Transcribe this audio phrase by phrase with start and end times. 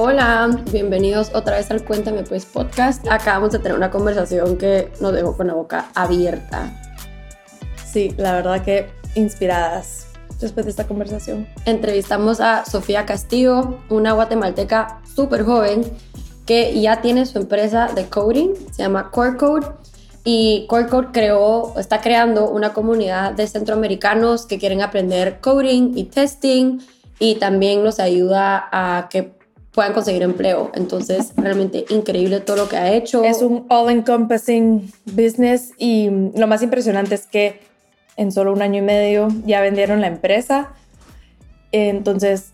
[0.00, 3.04] Hola, bienvenidos otra vez al Cuéntame Pues podcast.
[3.10, 6.72] Acabamos de tener una conversación que nos dejó con la boca abierta.
[7.84, 8.86] Sí, la verdad que
[9.16, 10.06] inspiradas
[10.38, 11.48] después de esta conversación.
[11.64, 15.82] Entrevistamos a Sofía Castillo, una guatemalteca súper joven
[16.46, 19.66] que ya tiene su empresa de coding, se llama Core Code.
[20.22, 26.04] Y Core Code creó, está creando una comunidad de centroamericanos que quieren aprender coding y
[26.04, 26.78] testing
[27.18, 29.37] y también nos ayuda a que
[29.72, 30.70] puedan conseguir empleo.
[30.74, 33.22] Entonces, realmente increíble todo lo que ha hecho.
[33.24, 37.60] Es un all-encompassing business y lo más impresionante es que
[38.16, 40.70] en solo un año y medio ya vendieron la empresa.
[41.70, 42.52] Entonces,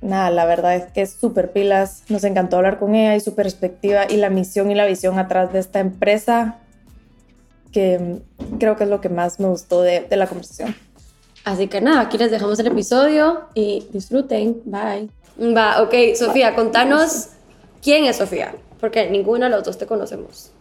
[0.00, 2.04] nada, la verdad es que es súper pilas.
[2.08, 5.52] Nos encantó hablar con ella y su perspectiva y la misión y la visión atrás
[5.52, 6.58] de esta empresa,
[7.72, 8.20] que
[8.58, 10.74] creo que es lo que más me gustó de, de la conversación.
[11.44, 14.62] Así que nada, aquí les dejamos el episodio y disfruten.
[14.64, 15.10] Bye.
[15.42, 17.30] Va, ok, Sofía, contanos
[17.82, 20.52] quién es Sofía, porque ninguno de los dos te conocemos.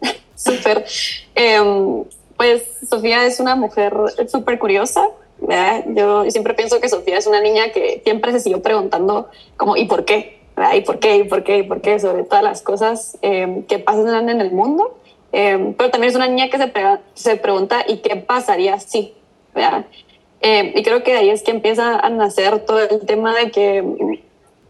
[0.34, 0.84] Súper.
[1.36, 2.04] Em,
[2.36, 3.94] pues Sofía es una mujer
[4.28, 5.06] súper curiosa.
[5.38, 5.84] ¿verdad?
[5.88, 9.84] Yo siempre pienso que Sofía es una niña que siempre se siguió preguntando como ¿y
[9.86, 10.40] por qué?
[10.56, 10.74] ¿verdad?
[10.74, 11.16] ¿Y por qué?
[11.18, 11.58] ¿Y por qué?
[11.58, 11.98] ¿Y por qué?
[11.98, 14.98] Sobre todas las cosas em, que pasan en el mundo.
[15.32, 16.72] Em, pero también es una niña que se,
[17.14, 19.14] se pregunta ¿y qué pasaría si?
[19.54, 19.86] ¿verdad?
[20.40, 23.50] Eh, y creo que de ahí es que empieza a nacer todo el tema de
[23.50, 23.84] que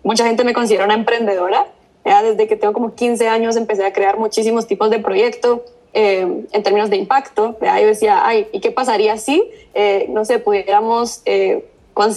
[0.03, 1.67] mucha gente me considera una emprendedora.
[2.05, 2.23] ¿ya?
[2.23, 5.61] Desde que tengo como 15 años empecé a crear muchísimos tipos de proyectos
[5.93, 7.57] eh, en términos de impacto.
[7.63, 7.81] ¿ya?
[7.81, 11.23] Yo decía, ay, ¿y qué pasaría si, eh, no sé, pudiéramos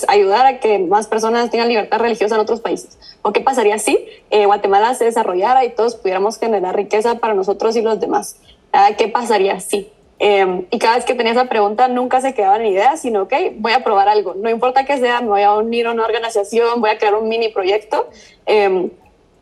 [0.07, 2.97] ayudar a que más personas tengan libertad religiosa en otros países?
[3.21, 3.99] ¿O qué pasaría si
[4.45, 8.37] Guatemala se desarrollara y todos pudiéramos generar riqueza para nosotros y los demás?
[8.97, 9.91] ¿Qué pasaría si?
[10.25, 13.33] Eh, y cada vez que tenía esa pregunta nunca se quedaba en idea, sino, ok,
[13.57, 14.35] voy a probar algo.
[14.35, 17.27] No importa que sea, me voy a unir a una organización, voy a crear un
[17.27, 18.07] mini proyecto.
[18.45, 18.89] Eh,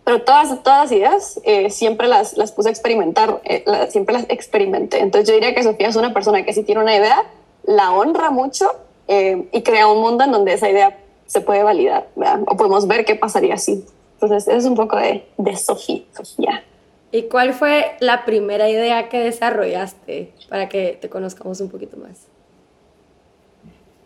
[0.04, 3.42] pero todas, todas las ideas eh, siempre las, las puse a experimentar,
[3.90, 5.02] siempre las experimenté.
[5.02, 7.26] Entonces yo diría que Sofía es una persona que si tiene una idea,
[7.64, 8.72] la honra mucho
[9.08, 12.40] y crea un mundo en donde esa idea se puede validar, ¿verdad?
[12.48, 13.86] o podemos ver qué pasaría así.
[14.20, 16.02] Entonces, es un poco de, de Sofía.
[16.16, 16.64] Sofía.
[17.12, 22.28] ¿Y cuál fue la primera idea que desarrollaste para que te conozcamos un poquito más?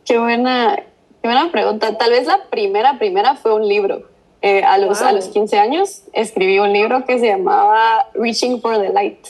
[0.06, 1.98] Qué buena, qué buena pregunta.
[1.98, 4.04] Tal vez la primera, primera fue un libro.
[4.42, 8.80] Eh, a, los, a los 15 años escribí un libro que se llamaba Reaching for
[8.80, 9.26] the Light.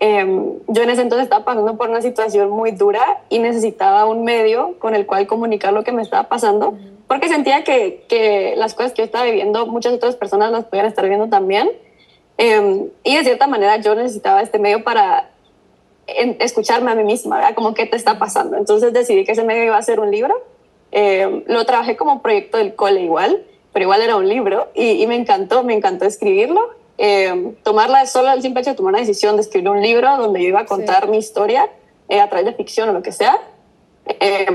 [0.00, 0.24] Eh,
[0.66, 4.78] yo en ese entonces estaba pasando por una situación muy dura y necesitaba un medio
[4.78, 6.74] con el cual comunicar lo que me estaba pasando,
[7.06, 10.86] porque sentía que, que las cosas que yo estaba viviendo, muchas otras personas las podían
[10.86, 11.70] estar viendo también.
[12.42, 15.28] Eh, y de cierta manera yo necesitaba este medio para
[16.06, 17.54] escucharme a mí misma, ¿verdad?
[17.54, 18.56] Como qué te está pasando.
[18.56, 20.34] Entonces decidí que ese medio iba a ser un libro.
[20.90, 25.06] Eh, lo trabajé como proyecto del cole igual, pero igual era un libro y, y
[25.06, 26.70] me encantó, me encantó escribirlo.
[26.96, 30.42] Eh, tomarla solo el simple hecho de tomar una decisión de escribir un libro donde
[30.42, 31.10] yo iba a contar sí.
[31.10, 31.68] mi historia
[32.08, 33.38] eh, a través de ficción o lo que sea.
[34.06, 34.46] Eh,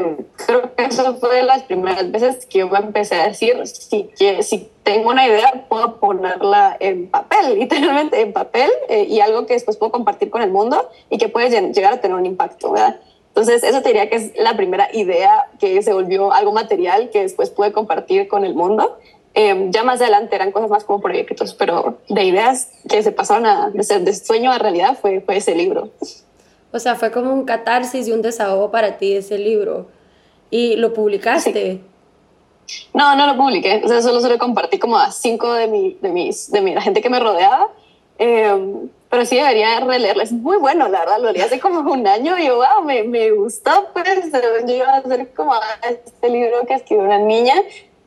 [0.45, 4.09] creo que eso fue de las primeras veces que yo me empecé a decir, si,
[4.17, 9.45] que, si tengo una idea, puedo ponerla en papel, literalmente en papel, eh, y algo
[9.45, 12.71] que después puedo compartir con el mundo y que puede llegar a tener un impacto,
[12.71, 12.99] ¿verdad?
[13.29, 17.21] Entonces, eso te diría que es la primera idea que se volvió algo material que
[17.21, 18.97] después pude compartir con el mundo.
[19.33, 23.45] Eh, ya más adelante eran cosas más como proyectos, pero de ideas que se pasaron
[23.45, 25.89] a, de, ser de sueño a realidad fue, fue ese libro.
[26.75, 29.87] O sea, fue como un catarsis y un desahogo para ti ese libro.
[30.49, 31.53] ¿Y lo publicaste?
[31.53, 31.81] Sí.
[32.93, 33.81] No, no lo publiqué.
[33.85, 36.73] O sea, solo se lo compartí como a cinco de, mi, de, mis, de mi,
[36.73, 37.69] la gente que me rodeaba.
[38.19, 38.53] Eh,
[39.09, 40.21] pero sí debería releerlo.
[40.21, 41.19] Es muy bueno, la verdad.
[41.21, 43.71] Lo leí hace como un año y yo, wow, me, me gustó.
[43.93, 44.29] Pues
[44.67, 47.55] yo iba a hacer como este libro que escribió una niña.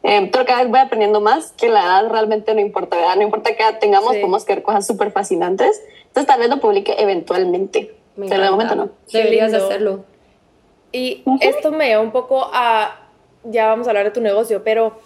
[0.03, 3.17] Eh, pero cada vez voy aprendiendo más que la edad realmente no importa, ¿verdad?
[3.17, 4.19] No importa que tengamos, sí.
[4.19, 5.83] podemos crear cosas súper fascinantes.
[6.09, 7.98] Entonces tal vez lo publique eventualmente.
[8.19, 8.91] Me de momento no.
[9.13, 10.05] Deberías hacerlo.
[10.91, 11.39] Y uh -huh.
[11.41, 13.09] esto me lleva un poco a,
[13.45, 14.99] ya vamos a hablar de tu negocio, pero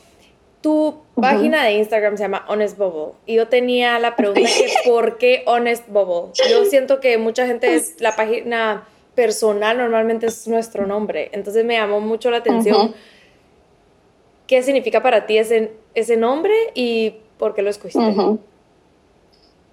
[0.62, 1.20] tu uh -huh.
[1.20, 3.14] página de Instagram se llama Honest Bubble.
[3.26, 6.32] Y yo tenía la pregunta que ¿por qué Honest Bubble?
[6.48, 11.28] Yo siento que mucha gente, la página personal normalmente es nuestro nombre.
[11.32, 12.76] Entonces me llamó mucho la atención.
[12.76, 12.94] Uh -huh.
[14.46, 18.14] ¿Qué significa para ti ese, ese nombre y por qué lo escogiste?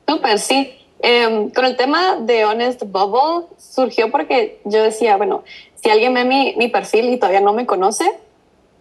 [0.07, 0.78] Súper, sí.
[1.01, 5.43] Em, con el tema de Honest Bubble surgió porque yo decía, bueno,
[5.75, 8.11] si alguien ve mi, mi perfil y todavía no me conoce,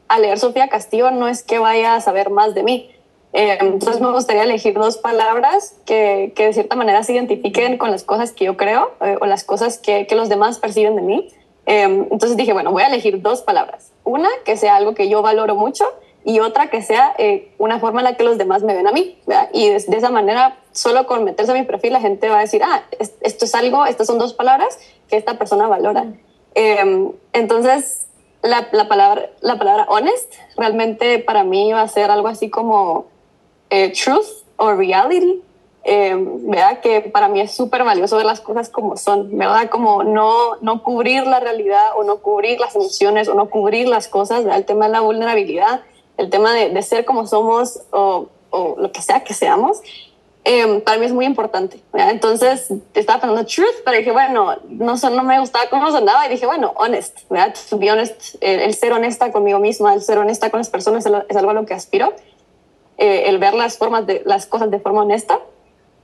[0.08, 2.90] al leer Sofía Castillo no es que vaya a saber más de mí.
[3.32, 7.90] Em, entonces me gustaría elegir dos palabras que, que, de cierta manera se identifiquen con
[7.90, 11.02] las cosas que yo creo eh, o las cosas que, que, los demás perciben de
[11.02, 11.28] mí.
[11.66, 13.92] Em, entonces dije, bueno, voy a elegir dos palabras.
[14.02, 15.84] Una que sea algo que yo valoro mucho
[16.28, 18.92] y otra que sea eh, una forma en la que los demás me ven a
[18.92, 19.18] mí.
[19.26, 19.48] ¿verdad?
[19.54, 22.40] Y de, de, esa manera, solo con meterse a mi perfil, la gente va a
[22.42, 22.82] decir, ah,
[23.22, 24.78] esto es algo, estas son dos palabras
[25.08, 26.04] que esta persona valora.
[26.54, 28.08] Eh, entonces,
[28.42, 33.06] la, la, palabra, la palabra honest realmente para mí va a ser algo así como
[33.70, 35.42] eh, truth o reality.
[35.84, 36.80] Eh, ¿verdad?
[36.80, 39.70] Que para mí es súper valioso ver las cosas como son, ¿verdad?
[39.70, 44.08] Como no, no cubrir la realidad o no cubrir las emociones o no cubrir las
[44.08, 44.58] cosas, ¿verdad?
[44.58, 45.80] El tema de la vulnerabilidad,
[46.18, 49.80] el tema de, de ser como somos o, o, lo que sea que seamos,
[50.44, 51.80] eh, para mí es muy importante.
[51.92, 52.10] ¿verdad?
[52.10, 56.46] Entonces estaba pensando truth, pero dije, bueno, no, no me gustaba cómo sonaba y dije,
[56.46, 57.54] bueno, honest, ¿verdad?
[57.70, 61.36] To be honest, el, ser honesta conmigo misma, el ser honesta con las personas es,
[61.36, 62.12] algo a lo que aspiro.
[62.98, 65.38] Eh, el ver las formas de las cosas de forma honesta.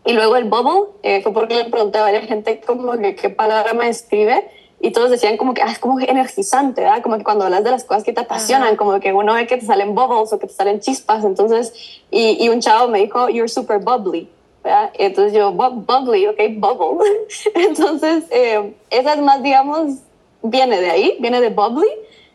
[0.05, 3.73] Y luego el bubble eh, fue porque le pregunté a varias gente como qué palabra
[3.73, 4.49] me escribe
[4.81, 7.03] y todos decían como que ah, es como energizante, ¿verdad?
[7.03, 8.77] Como que cuando hablas de las cosas que te apasionan, Ajá.
[8.77, 11.73] como que uno ve que te salen bubbles o que te salen chispas, entonces,
[12.11, 14.29] y, y un chavo me dijo, you're super bubbly,
[14.63, 14.91] ¿verdad?
[14.95, 17.09] Entonces yo, bubbly, ok, bubble.
[17.55, 19.99] entonces, eh, esa es más, digamos,
[20.43, 21.89] viene de ahí, viene de bubbly,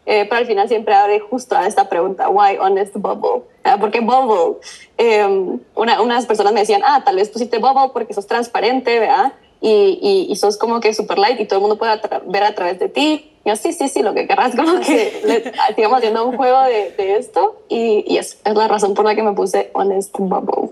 [0.05, 3.43] eh, pero al final siempre abre justo a esta pregunta, why honest bubble?
[3.79, 4.57] ¿Por qué bubble?
[4.97, 9.33] Eh, una, unas personas me decían, ah, tal vez pusiste bubble porque sos transparente, ¿verdad?
[9.61, 12.55] Y, y, y sos como que super light y todo el mundo puede ver a
[12.55, 13.37] través de ti.
[13.43, 16.61] Y yo, sí, sí, sí, lo que querrás, como que le, sigamos haciendo un juego
[16.63, 17.61] de, de esto.
[17.67, 20.71] Y, y es, es la razón por la que me puse honest bubble.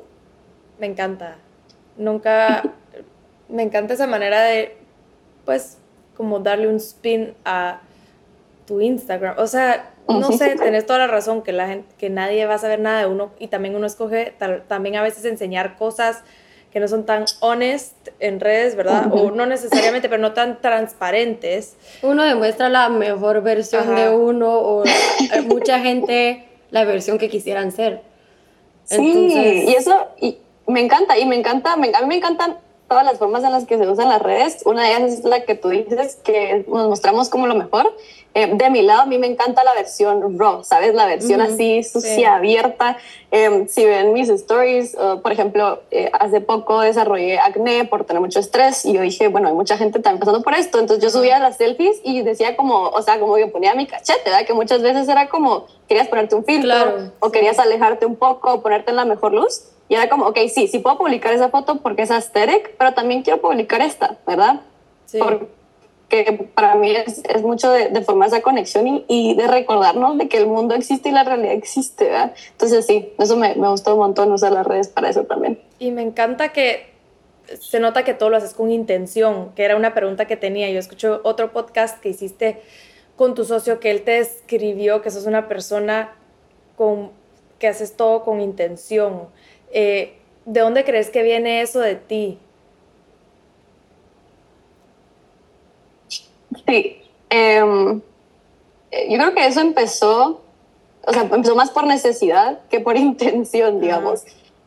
[0.79, 1.37] Me encanta.
[1.97, 2.63] Nunca,
[3.49, 4.77] me encanta esa manera de,
[5.45, 5.77] pues,
[6.15, 7.81] como darle un spin a
[8.65, 9.35] tu Instagram.
[9.37, 12.59] O sea, no sé, tenés toda la razón que la gente, que nadie va a
[12.59, 16.23] saber nada de uno y también uno escoge tal, también a veces enseñar cosas
[16.77, 19.07] que no son tan honest en redes, ¿verdad?
[19.07, 19.21] Uh -huh.
[19.29, 21.75] O no necesariamente, pero no tan transparentes.
[22.03, 23.99] Uno demuestra la mejor versión Ajá.
[23.99, 24.83] de uno o
[25.47, 28.03] mucha gente la versión que quisieran ser.
[28.83, 29.69] Sí, Entonces...
[29.69, 30.37] y eso y
[30.67, 32.57] me encanta y me encanta, me, a mí me encantan
[32.87, 34.61] todas las formas en las que se usan las redes.
[34.65, 37.93] Una de ellas es la que tú dices, que nos mostramos como lo mejor.
[38.33, 40.93] Eh, de mi lado, a mí me encanta la versión raw, ¿sabes?
[40.93, 42.23] La versión así, sucia, sí.
[42.23, 42.97] abierta.
[43.31, 48.21] Eh, si ven mis stories, uh, por ejemplo, eh, hace poco desarrollé acné por tener
[48.21, 50.77] mucho estrés y yo dije, bueno, hay mucha gente también pasando por esto.
[50.79, 54.21] Entonces yo subía las selfies y decía como, o sea, como que ponía mi cachete,
[54.25, 54.45] ¿verdad?
[54.45, 58.53] Que muchas veces era como, querías ponerte un filtro claro, o querías alejarte un poco
[58.53, 59.63] o ponerte en la mejor luz.
[59.89, 63.23] Y era como, ok, sí, sí puedo publicar esa foto porque es aesthetic, pero también
[63.23, 64.61] quiero publicar esta, ¿verdad?
[65.05, 65.19] Sí.
[65.19, 70.17] Porque para mí es, es mucho de, de, formar esa conexión y, y, de recordarnos
[70.17, 72.33] de que el mundo existe y la realidad existe, ¿verdad?
[72.51, 75.59] Entonces sí, eso me, me gustó un montón usar las redes para eso también.
[75.79, 76.97] Y me encanta que
[77.59, 80.69] se nota que todo lo haces con intención, que era una pregunta que tenía.
[80.69, 82.61] Yo escucho otro podcast que hiciste
[83.15, 86.13] con tu socio que él te escribió que sos una persona
[86.75, 87.11] con,
[87.59, 89.27] que haces todo con intención
[89.71, 90.17] eh,
[90.47, 92.39] ¿De dónde crees que viene eso de ti?
[96.65, 97.99] Sí, eh,
[99.09, 100.41] yo creo que eso empezó,
[101.05, 104.23] o sea, empezó más por necesidad que por intención, digamos.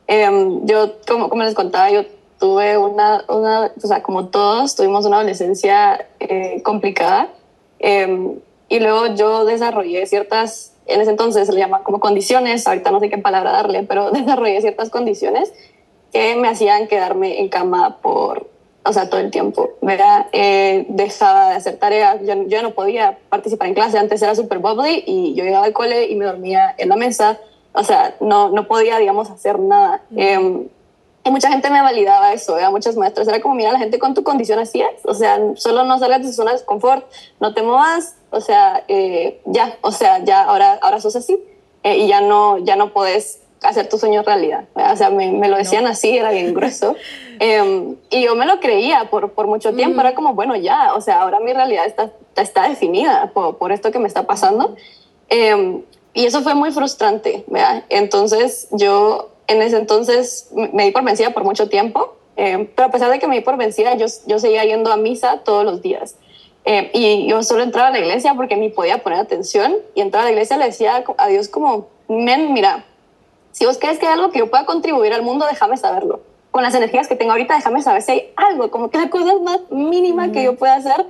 [0.07, 0.29] Eh,
[0.65, 2.05] yo, como, como les contaba, yo
[2.39, 7.31] tuve una, una, o sea, como todos, tuvimos una adolescencia eh, complicada.
[7.79, 8.39] Em,
[8.69, 13.01] y luego yo desarrollé ciertas en ese entonces se le llama como condiciones, ahorita no
[13.01, 15.53] sé qué palabra darle, pero desarrollé ciertas condiciones
[16.13, 18.49] que me hacían quedarme en cama por,
[18.85, 20.27] o sea, todo el tiempo, ¿verdad?
[20.33, 24.59] Eh, dejaba de hacer tareas, yo, yo no podía participar en clase, antes era súper
[24.59, 27.39] bubbly y yo llegaba al cole y me dormía en la mesa,
[27.73, 30.03] o sea, no, no podía, digamos, hacer nada.
[30.17, 30.67] Eh,
[31.25, 32.71] mucha gente me validaba eso, ¿verdad?
[32.71, 33.29] muchas maestras.
[33.29, 35.05] Era como, mira, la gente con tu condición así es.
[35.05, 37.05] O sea, solo no salgas de tu zona de confort,
[37.41, 41.39] no te muevas, o sea, eh, ya, o sea, ya ahora, ahora sos así
[41.83, 44.65] eh, y ya no, ya no puedes hacer tu sueño realidad.
[44.75, 44.93] ¿verdad?
[44.95, 45.91] O sea, me, me, lo decían no.
[45.91, 46.97] así, era bien grueso.
[47.41, 49.97] eh, y yo me lo creía por, por mucho tiempo.
[49.97, 50.01] Mm.
[50.01, 53.91] Era como, bueno, ya, o sea, ahora mi realidad está, está definida por, por esto
[53.91, 54.77] que me está pasando.
[55.29, 57.85] Eh, y eso fue muy frustrante, ¿verdad?
[57.89, 62.91] Entonces yo en ese entonces me di por vencida por mucho tiempo, eh, pero a
[62.91, 65.83] pesar de que me di por vencida, yo, yo seguía yendo a misa todos los
[65.83, 66.17] días.
[66.65, 70.25] Eh, y yo solo entraba a la iglesia porque ni podía poner atención y entraba
[70.25, 72.85] a la iglesia y le decía a Dios como, men, mira,
[73.51, 76.21] si vos crees que hay algo que yo pueda contribuir al mundo, déjame saberlo.
[76.53, 79.39] con las energías que tengo ahorita, déjame saber si hay algo, como que la cosa
[79.41, 81.07] más mínima que yo pueda hacer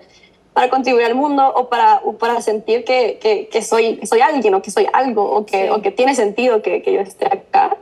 [0.53, 4.63] para contribuir al mundo o para, para sentir que, que, que, soy, soy alguien o
[4.63, 7.77] que soy algo o que, o que tiene sentido que, que yo esté acá.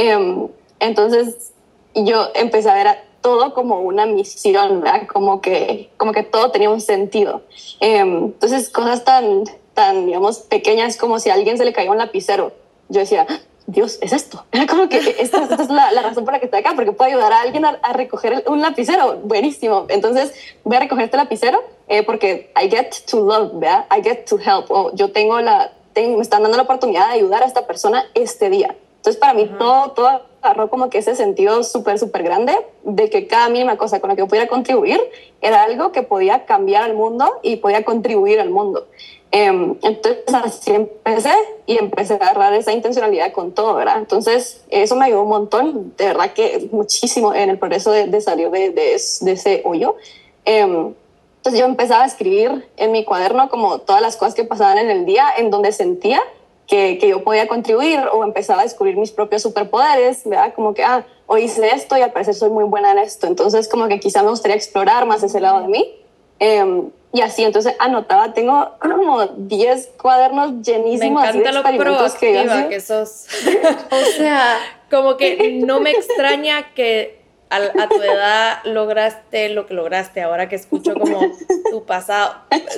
[0.00, 1.52] Em, entonces
[1.94, 5.06] yo empecé a ver todo como una misión, ¿verdad?
[5.06, 7.42] Como que, como que todo tenía un sentido.
[7.80, 11.98] Em, entonces cosas tan, tan, digamos, pequeñas como si a alguien se le caía un
[11.98, 12.52] lapicero.
[12.88, 13.26] Yo decía,
[13.66, 14.42] Dios, es esto.
[14.52, 17.10] Era como que esta, es la, la, razón por la que estoy acá, porque puedo
[17.10, 19.18] ayudar a alguien a, recoger un lapicero.
[19.18, 19.84] Buenísimo.
[19.90, 20.32] Entonces
[20.64, 23.84] voy a recoger este lapicero eh, porque I get to love, ¿verdad?
[23.94, 24.70] I get to help.
[24.70, 28.06] O yo tengo la, tengo, me están dando la oportunidad de ayudar a esta persona
[28.14, 28.74] este día.
[29.00, 33.26] Entonces para mí todo, todo agarró como que ese sentido súper, súper grande de que
[33.26, 35.00] cada mínima cosa con la que yo pudiera contribuir
[35.40, 38.86] era algo que podía cambiar al mundo y podía contribuir al mundo.
[39.32, 41.32] Em, entonces así empecé
[41.64, 43.96] y empecé a agarrar esa intencionalidad con todo, ¿verdad?
[43.96, 48.50] Entonces eso me ayudó un montón, de verdad que muchísimo en el progreso de, salir
[48.50, 49.96] de, de, ese hoyo.
[50.44, 50.92] Em,
[51.36, 54.90] entonces yo empezaba a escribir en mi cuaderno como todas las cosas que pasaban en
[54.90, 56.20] el día, en donde sentía
[56.70, 60.54] que, que, yo podía contribuir o empezaba a descubrir mis propios superpoderes, ¿verdad?
[60.54, 63.26] Como que, ah, hoy hice esto y al parecer soy muy buena en esto.
[63.26, 65.94] Entonces como que quizá me gustaría explorar más ese lado de mí.
[66.38, 72.18] Em, y así, entonces anotaba, tengo como 10 cuadernos llenísimos me encanta de experimentos lo
[72.20, 73.26] que, que sos.
[73.90, 74.56] o sea,
[74.90, 80.48] como que no me extraña que a, a, tu edad lograste lo que lograste, ahora
[80.48, 81.20] que escucho como
[81.70, 82.36] tu pasado,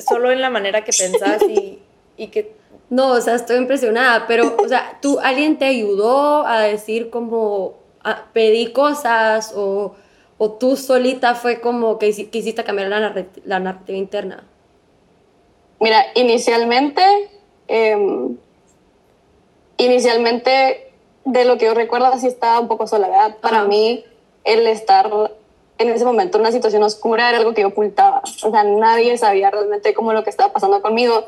[0.08, 1.78] solo en la manera que pensás y,
[2.16, 2.62] y que...
[2.92, 7.75] No, o sea, estoy impresionada, pero, o sea, ¿tú, alguien te ayudó a decir como,
[8.04, 9.94] a, pedí cosas o
[10.44, 14.44] ¿O tú solita fue como que quisiste cambiar la, narrativa, la narrativa interna?
[15.78, 17.00] Mira, inicialmente,
[17.68, 18.37] em,
[19.76, 20.90] inicialmente,
[21.25, 23.37] de lo que yo recuerdo, así estaba un poco sola, ¿verdad?
[23.40, 24.04] Para mí,
[24.42, 25.08] el estar
[25.78, 28.22] en ese momento en una situación oscura era algo que yo ocultaba.
[28.42, 31.25] O sea, nadie sabía realmente cómo lo que estaba pasando conmigo.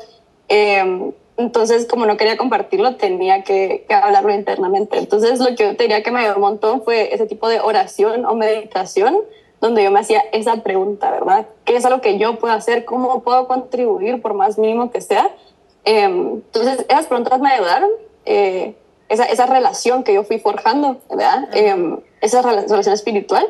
[0.49, 4.97] Eh, entonces, como no quería compartirlo, tenía que, hablarlo internamente.
[4.97, 8.25] Entonces, lo que yo diría que me ayudó un montón fue ese tipo de oración
[8.25, 9.17] o meditación,
[9.59, 11.47] donde yo me hacía esa pregunta, ¿verdad?
[11.65, 12.85] ¿Qué es algo que yo puedo hacer?
[12.85, 15.29] ¿Cómo puedo contribuir, por más mínimo que sea?
[15.83, 17.89] Em, entonces, esas preguntas me ayudaron.
[18.25, 18.75] Eh,
[19.09, 21.49] esa, esa, relación que yo fui forjando, ¿verdad?
[21.53, 23.45] Eh, esa relación espiritual.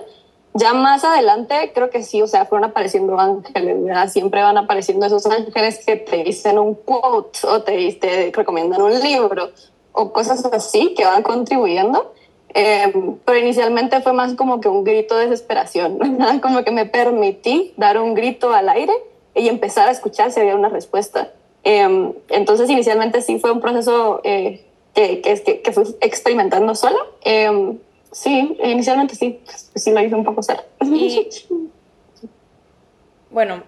[0.57, 4.07] Ya más adelante, creo que sí, o sea, fueron apareciendo ángeles, ¿verdad?
[4.07, 8.97] Siempre van apareciendo esos ángeles que te dicen un quote o te, te recomiendan un
[9.01, 9.49] libro
[9.91, 12.13] o cosas así que van contribuyendo.
[12.53, 16.39] Em, pero inicialmente fue más como que un grito de desesperación, ¿verdad?
[16.39, 18.93] Como que me permití dar un grito al aire
[19.35, 21.33] y empezar a escuchar si había una respuesta.
[21.65, 26.99] Em, entonces, inicialmente sí fue un proceso eh, que, que, que, fui experimentando sola.
[28.15, 29.41] Sí, inicialmente sí,
[29.75, 30.61] sí lo hice un poco ser.
[30.81, 31.27] Y,
[33.29, 33.63] bueno,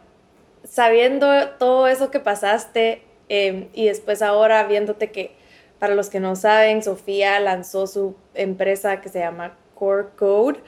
[0.63, 5.31] sabiendo todo eso que pasaste em, y después ahora viéndote que,
[5.79, 10.61] para los que no saben, Sofía lanzó su empresa que se llama Core Code,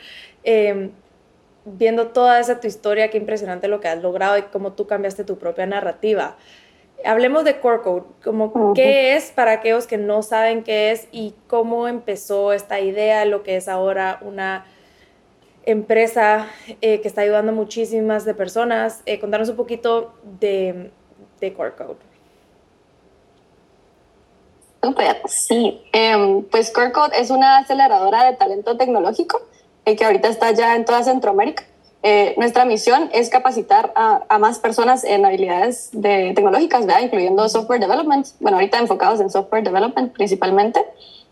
[0.43, 0.91] em,
[1.63, 5.23] viendo toda esa tu historia, qué impresionante lo que has logrado y cómo tú cambiaste
[5.23, 6.35] tu propia narrativa
[7.05, 11.33] hablemos de Core Code, como qué es para aquellos que no saben qué es y
[11.47, 14.65] cómo empezó esta idea, lo que es ahora una
[15.65, 16.47] empresa
[16.81, 19.01] eh, que está ayudando a muchísimas de personas.
[19.05, 20.91] Eh, contanos un poquito de,
[21.39, 22.09] de Core Code.
[25.25, 25.81] sí.
[25.91, 29.41] Em, pues Core Code es una aceleradora de talento tecnológico
[29.85, 31.63] eh, que ahorita está ya en toda Centroamérica.
[32.01, 37.01] Eh, nuestra misión es capacitar a, más personas en habilidades de, tecnológicas, ¿verdad?
[37.01, 38.27] incluyendo software development.
[38.39, 40.85] Bueno, ahorita enfocados en software development principalmente.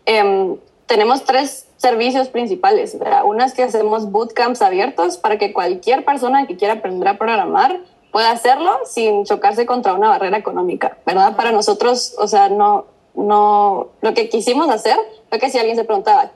[0.04, 0.56] Em,
[0.86, 2.98] tenemos tres servicios principales.
[2.98, 3.22] ¿verdad?
[3.24, 7.80] Una es que hacemos bootcamps abiertos para que cualquier persona que quiera aprender a programar
[8.12, 11.36] pueda hacerlo sin chocarse contra una barrera económica, ¿verdad?
[11.36, 14.96] Para nosotros, o sea, no, no, lo que quisimos hacer
[15.28, 16.32] fue que si alguien se preguntaba,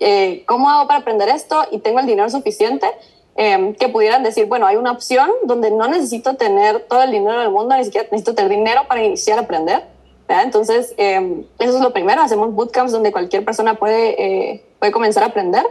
[0.00, 1.64] eh, ¿cómo hago para aprender esto?
[1.70, 2.86] Y tengo el dinero suficiente,
[3.34, 7.40] Em, que pudieran decir, bueno, hay una opción donde no necesito tener todo el dinero
[7.40, 9.84] del mundo, ni siquiera necesito tener dinero para iniciar a aprender.
[10.28, 15.22] Entonces, eh, eso es lo primero, hacemos bootcamps donde cualquier persona puede, eh, puede comenzar
[15.22, 15.64] a aprender.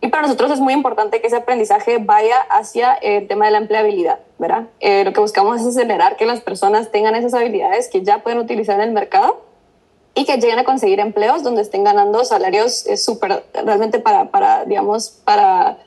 [0.00, 3.58] Y para nosotros es muy importante que ese aprendizaje vaya hacia el tema de la
[3.58, 4.66] empleabilidad, ¿verdad?
[4.80, 8.38] Eh, lo que buscamos es acelerar que las personas tengan esas habilidades que ya pueden
[8.38, 9.40] utilizar en el mercado
[10.14, 15.10] y que lleguen a conseguir empleos donde estén ganando salarios súper, realmente para, para, digamos,
[15.24, 15.78] para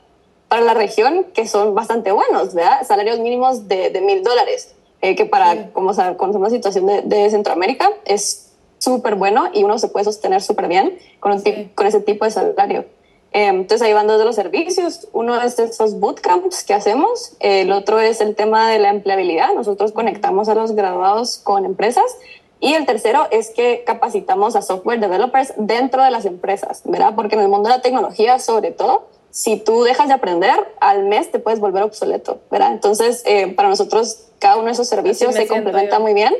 [0.49, 2.85] para la región que son bastante buenos, ¿verdad?
[2.85, 7.89] Salarios mínimos de mil dólares, eh, que para, como conocemos la situación de, de Centroamérica,
[8.03, 11.41] es súper bueno y uno se puede sostener súper bien con,
[11.75, 12.85] con ese tipo de salario.
[13.31, 15.07] Em, entonces ahí van dos de los servicios.
[15.13, 19.53] Uno es esos bootcamps que hacemos, el otro es el tema de la empleabilidad.
[19.53, 22.17] Nosotros conectamos a los graduados con empresas.
[22.61, 27.13] Y el tercero es que capacitamos a software developers dentro de las empresas, ¿verdad?
[27.15, 31.03] Porque en el mundo de la tecnología, sobre todo, si tú dejas de aprender, al
[31.05, 32.71] mes te puedes volver obsoleto, ¿verdad?
[32.71, 36.33] Entonces, eh, para nosotros, cada uno de esos servicios se complementa muy bien.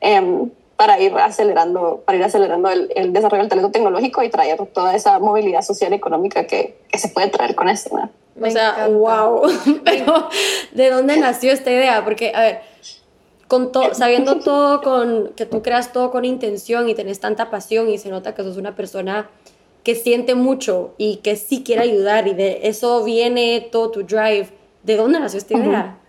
[0.00, 4.58] Eh, para ir acelerando, para ir acelerando el, el, desarrollo del talento tecnológico y traer
[4.66, 7.96] toda esa movilidad social y económica que, que se puede traer con esto.
[7.96, 8.10] ¿no?
[8.46, 9.42] o sea, wow.
[9.84, 10.28] Pero,
[10.72, 12.04] ¿de dónde nació esta idea?
[12.04, 12.60] Porque, a ver,
[13.46, 17.88] con to, sabiendo todo, con, que tú creas todo con intención y tenés tanta pasión
[17.88, 19.30] y se nota que sos una persona
[19.84, 24.48] que siente mucho y que sí quiere ayudar y de eso viene todo tu drive.
[24.82, 25.68] ¿De dónde nació esta idea?
[25.68, 26.04] Uh -huh.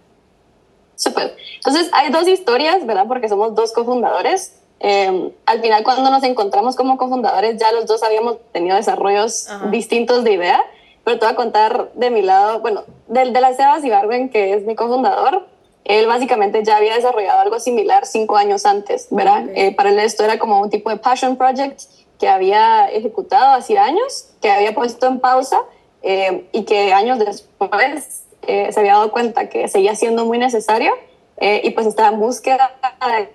[0.96, 1.36] Súper.
[1.58, 3.06] Entonces, hay dos historias, ¿verdad?
[3.08, 4.60] Porque somos dos cofundadores.
[4.80, 10.24] Eh, al final, cuando nos encontramos como cofundadores, ya los dos habíamos tenido desarrollos distintos
[10.24, 10.62] de idea,
[11.04, 14.54] pero te voy a contar de mi lado, bueno, del de la Sebas Ibarben, que
[14.54, 15.48] es mi cofundador,
[15.86, 19.44] él básicamente ya había desarrollado algo similar cinco años antes, ¿verdad?
[19.44, 19.68] Okay.
[19.68, 21.82] Eh, para él esto era como un tipo de passion project
[22.20, 25.62] que había ejecutado hace años, que había puesto en pausa
[26.02, 30.94] eh, y que años después eh, se había dado cuenta que seguía siendo muy necesario
[31.38, 32.72] eh, y pues estaba en búsqueda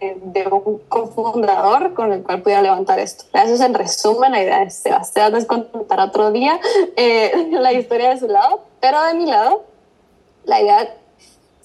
[0.01, 3.25] de, de, un cofundador con el cual pudiera levantar esto.
[3.35, 6.59] Eso es en resumen la idea de Sebastián, les contar otro día
[6.97, 9.65] eh, la historia de su lado, pero de mi lado,
[10.45, 10.95] la idea,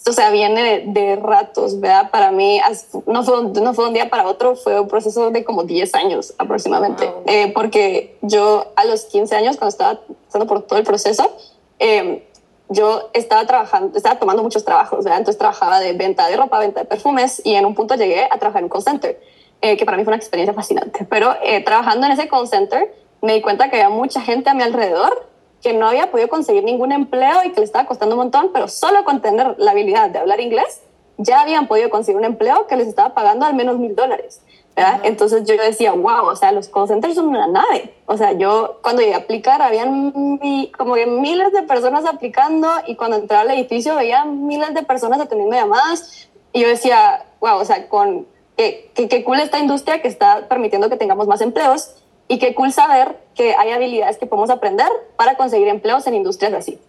[0.07, 2.11] o sea, viene de, de ratos, ¿verdad?
[2.11, 2.59] Para mí
[3.07, 6.33] no fue, no fue un día para otro, fue un proceso de como 10 años
[6.37, 7.23] aproximadamente, wow.
[7.25, 11.35] eh, porque yo a los 15 años, cuando estaba pasando por todo el proceso,
[11.79, 12.23] eh,
[12.69, 15.19] yo estaba trabajando, estaba tomando muchos trabajos, ¿verdad?
[15.19, 18.37] Entonces trabajaba de venta de ropa, venta de perfumes y en un punto llegué a
[18.37, 19.19] trabajar en un call center,
[19.61, 21.05] eh, que para mí fue una experiencia fascinante.
[21.09, 24.53] Pero eh, trabajando en ese call center me di cuenta que había mucha gente a
[24.53, 25.27] mi alrededor
[25.65, 28.67] que no había podido conseguir ningún empleo y que le estaba costando un montón, pero
[28.67, 30.81] solo con tener la habilidad de hablar inglés
[31.17, 34.43] ya habían podido conseguir un empleo que les estaba pagando al menos mil dólares.
[34.75, 34.99] ¿verdad?
[35.01, 37.95] Entonces yo decía, wow, o sea, los call centers son una nave.
[38.05, 42.69] O sea, yo cuando llegué a aplicar, habían mi, como que miles de personas aplicando
[42.85, 47.57] y cuando entraba al edificio veía miles de personas atendiendo llamadas y yo decía, wow,
[47.57, 51.41] o sea, con qué, qué, qué cool esta industria que está permitiendo que tengamos más
[51.41, 51.95] empleos
[52.27, 56.53] y qué cool saber que hay habilidades que podemos aprender para conseguir empleos en industrias
[56.53, 56.79] así.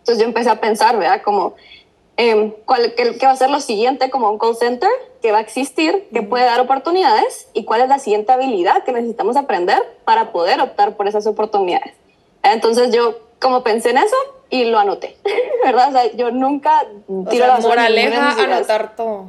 [0.00, 1.22] Entonces yo empecé a pensar, ¿verdad?
[1.22, 1.54] Como
[2.16, 5.38] eh, cuál, qué, qué, va a ser lo siguiente como un call center que va
[5.38, 9.78] a existir, que puede dar oportunidades y cuál es la siguiente habilidad que necesitamos aprender
[10.04, 11.94] para poder optar por esas oportunidades.
[12.42, 14.16] Entonces yo como pensé en eso
[14.50, 15.16] y lo anoté,
[15.64, 15.88] ¿verdad?
[15.88, 19.26] O sea, yo nunca tiro o sea, la moraleja, anotar todo.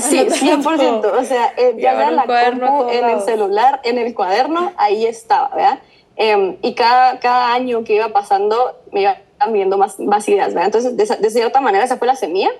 [0.00, 1.12] Sí, 100%.
[1.12, 5.48] O sea, eh, ya sea la compu, en el celular, en el cuaderno, ahí estaba,
[5.54, 5.78] ¿verdad?
[6.16, 9.16] Eh, y cada, cada año que iba pasando, me iba
[9.52, 10.66] viendo más, más ideas, ¿verdad?
[10.66, 12.50] Entonces, de, de, cierta manera, esa fue la semilla.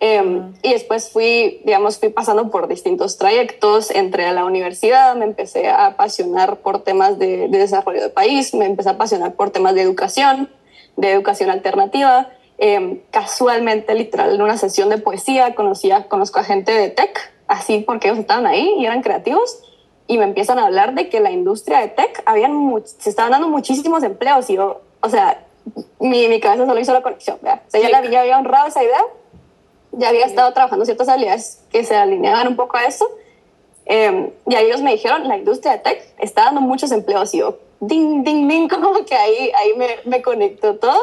[0.00, 0.52] Eh, uh-huh.
[0.62, 3.90] Y después fui, digamos, fui pasando por distintos trayectos.
[3.90, 8.52] Entré a la universidad, me empecé a apasionar por temas de, de desarrollo de país,
[8.54, 10.50] me empecé a apasionar por temas de educación,
[10.96, 12.28] de educación alternativa.
[12.58, 17.80] Eh, casualmente, literal, en una sesión de poesía, conocía, conozco a gente de tech, así
[17.80, 19.60] porque ellos estaban ahí y eran creativos
[20.06, 23.48] y me empiezan a hablar de que la industria de tech habían se estaban dando
[23.48, 25.44] muchísimos empleos y yo, o sea,
[25.98, 27.62] mi, mi cabeza solo hizo la conexión, ¿verdad?
[27.66, 29.00] O sea, ya, la, ya había honrado esa idea,
[29.92, 33.08] ya había estado trabajando ciertas habilidades que se alineaban un poco a eso.
[33.86, 37.34] Eh, y ahí ellos me dijeron, la industria de tech está dando muchos empleos.
[37.34, 40.98] Y yo, ding, ding, ding, como que ahí, ahí me, me conectó todo.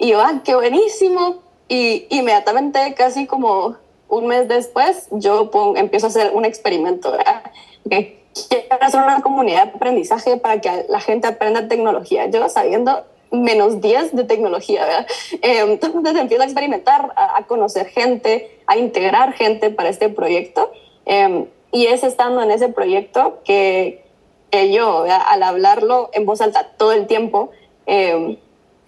[0.00, 1.42] Y yo, ah, qué buenísimo.
[1.68, 3.76] Y inmediatamente, casi como
[4.08, 7.42] un mes después, yo pongo, empiezo a hacer un experimento, ¿verdad?
[7.84, 8.18] Okay.
[8.48, 12.26] Quiero hacer una comunidad de aprendizaje para que la gente aprenda tecnología.
[12.30, 15.06] Yo sabiendo menos 10 de tecnología, ¿verdad?
[15.42, 20.72] Eh, entonces empiezo a experimentar, a, conocer gente, a integrar gente para este proyecto.
[21.04, 24.02] Eh, y es estando en ese proyecto que,
[24.50, 25.20] yo, ¿verdad?
[25.26, 27.50] al hablarlo en voz alta todo el tiempo,
[27.86, 28.38] eh,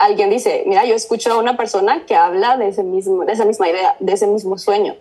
[0.05, 3.45] alguien dice, mira, yo escucho a una persona que habla de, ese mismo, de esa
[3.45, 4.97] misma idea, de ese mismo sueño.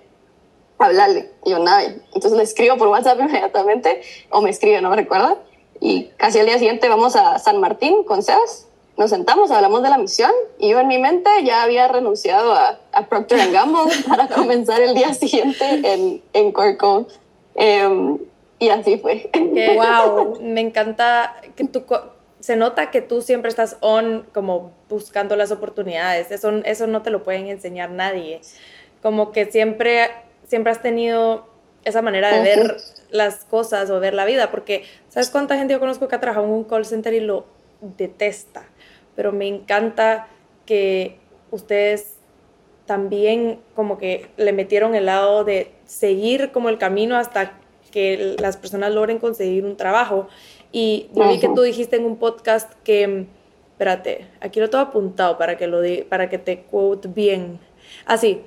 [0.78, 1.30] Hablarle.
[1.46, 1.84] Yo, nada.
[1.84, 5.40] Entonces le escribo por WhatsApp inmediatamente, o me escribe, no me recuerdo.
[5.80, 9.90] Y casi al día siguiente vamos a San Martín con Sebas nos sentamos, hablamos de
[9.90, 14.28] la misión y yo en mi mente ya había renunciado a, a Procter Gamble para
[14.28, 17.08] comenzar el día siguiente en, en Corco.
[17.56, 18.18] Eh,
[18.60, 19.32] y así fue.
[19.76, 21.84] Wow, me encanta que tú,
[22.42, 26.32] se nota que tú siempre estás on, como buscando las oportunidades.
[26.32, 28.42] Eso, eso no te lo pueden enseñar nadie.
[29.02, 30.10] Como que siempre,
[30.48, 31.48] siempre has tenido
[31.86, 32.78] esa manera de ver
[33.10, 36.46] las cosas o ver la vida, porque ¿sabes cuánta gente yo conozco que ha trabajado
[36.46, 37.46] en un call center y lo
[37.80, 38.66] detesta?
[39.16, 40.28] pero me encanta
[40.66, 41.18] que
[41.52, 42.16] ustedes
[42.86, 47.54] también como que le metieron el lado de seguir como el camino hasta
[47.92, 50.28] que las personas logren conseguir un trabajo.
[50.72, 53.26] Y yo vi que tú dijiste en un podcast que,
[53.72, 57.60] espérate, aquí lo tengo apuntado para que, lo di, para que te quote bien.
[58.06, 58.42] Así,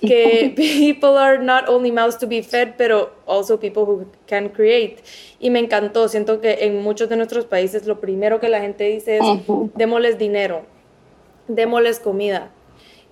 [0.00, 5.02] que people are not only mouths to be fed, pero also people who can create.
[5.40, 8.84] Y me encantó, siento que en muchos de nuestros países lo primero que la gente
[8.84, 9.24] dice es,
[9.74, 10.62] démosles dinero,
[11.48, 12.50] démosles comida.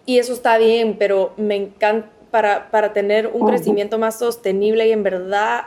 [0.07, 4.93] Y eso está bien, pero me encanta, para, para tener un crecimiento más sostenible y
[4.93, 5.67] en verdad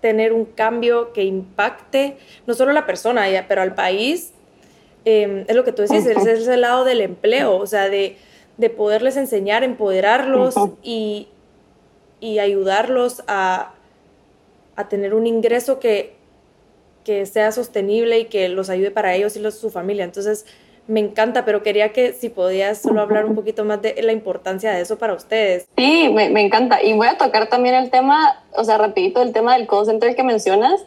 [0.00, 4.32] tener un cambio que impacte no solo a la persona, pero al país,
[5.04, 8.16] em, es lo que tú decís, es el lado del empleo, o sea, de
[8.58, 11.28] de poderles enseñar, empoderarlos y,
[12.20, 13.72] ayudarlos a,
[14.90, 16.14] tener un ingreso que,
[17.04, 20.04] que, sea sostenible y que los ayude para ellos y los, su familia.
[20.04, 20.44] Entonces,
[20.88, 24.72] me encanta, pero quería que si podías solo hablar un poquito más de la importancia
[24.72, 25.68] de eso para ustedes.
[25.76, 26.82] Sí, me, me encanta.
[26.82, 30.16] Y voy a tocar también el tema, o sea, rapidito, el tema del call center
[30.16, 30.84] que mencionas.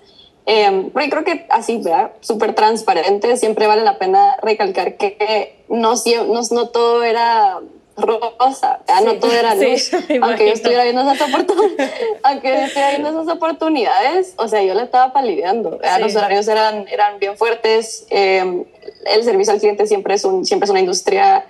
[0.47, 2.13] Eh, porque creo que así, ¿verdad?
[2.19, 7.59] Súper transparente, siempre vale la pena recalcar que no, no, no todo era
[8.01, 9.91] rosa, no todo era luz.
[10.21, 11.21] aunque, yo estuviera viendo esas
[12.23, 15.79] aunque yo estuviera viendo esas oportunidades, o sea, yo le estaba palideando.
[15.99, 18.65] Los horarios eran, eran bien fuertes, eh,
[19.05, 21.45] el servicio al cliente siempre es, un, siempre es una industria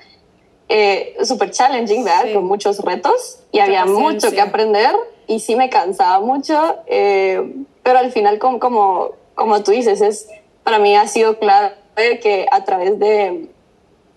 [0.74, 2.34] eh, súper challenging, ¿verdad?
[2.34, 4.96] Con muchos retos y había mucho que aprender
[5.28, 6.78] y sí me cansaba mucho.
[6.88, 10.30] Eh, pero al final, como, como, como tú dices, es,
[10.64, 11.74] para mí ha sido clave
[12.22, 13.50] que a través de,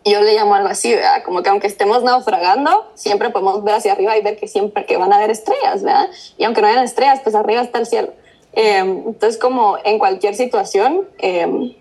[0.04, 1.22] yo le llamo algo así, ¿verdad?
[1.24, 4.96] Como que aunque estemos naufragando, siempre podemos ver hacia arriba y ver que siempre que
[4.96, 6.08] van a haber estrellas, ¿verdad?
[6.36, 8.12] Y aunque no hayan estrellas, pues arriba está el cielo.
[8.52, 11.74] Em, entonces, como en cualquier situación, em,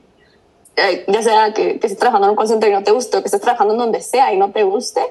[0.75, 3.21] eh, ya sea que, que estés trabajando en un call y no te guste, o
[3.21, 5.01] que estés trabajando en donde sea y no te guste,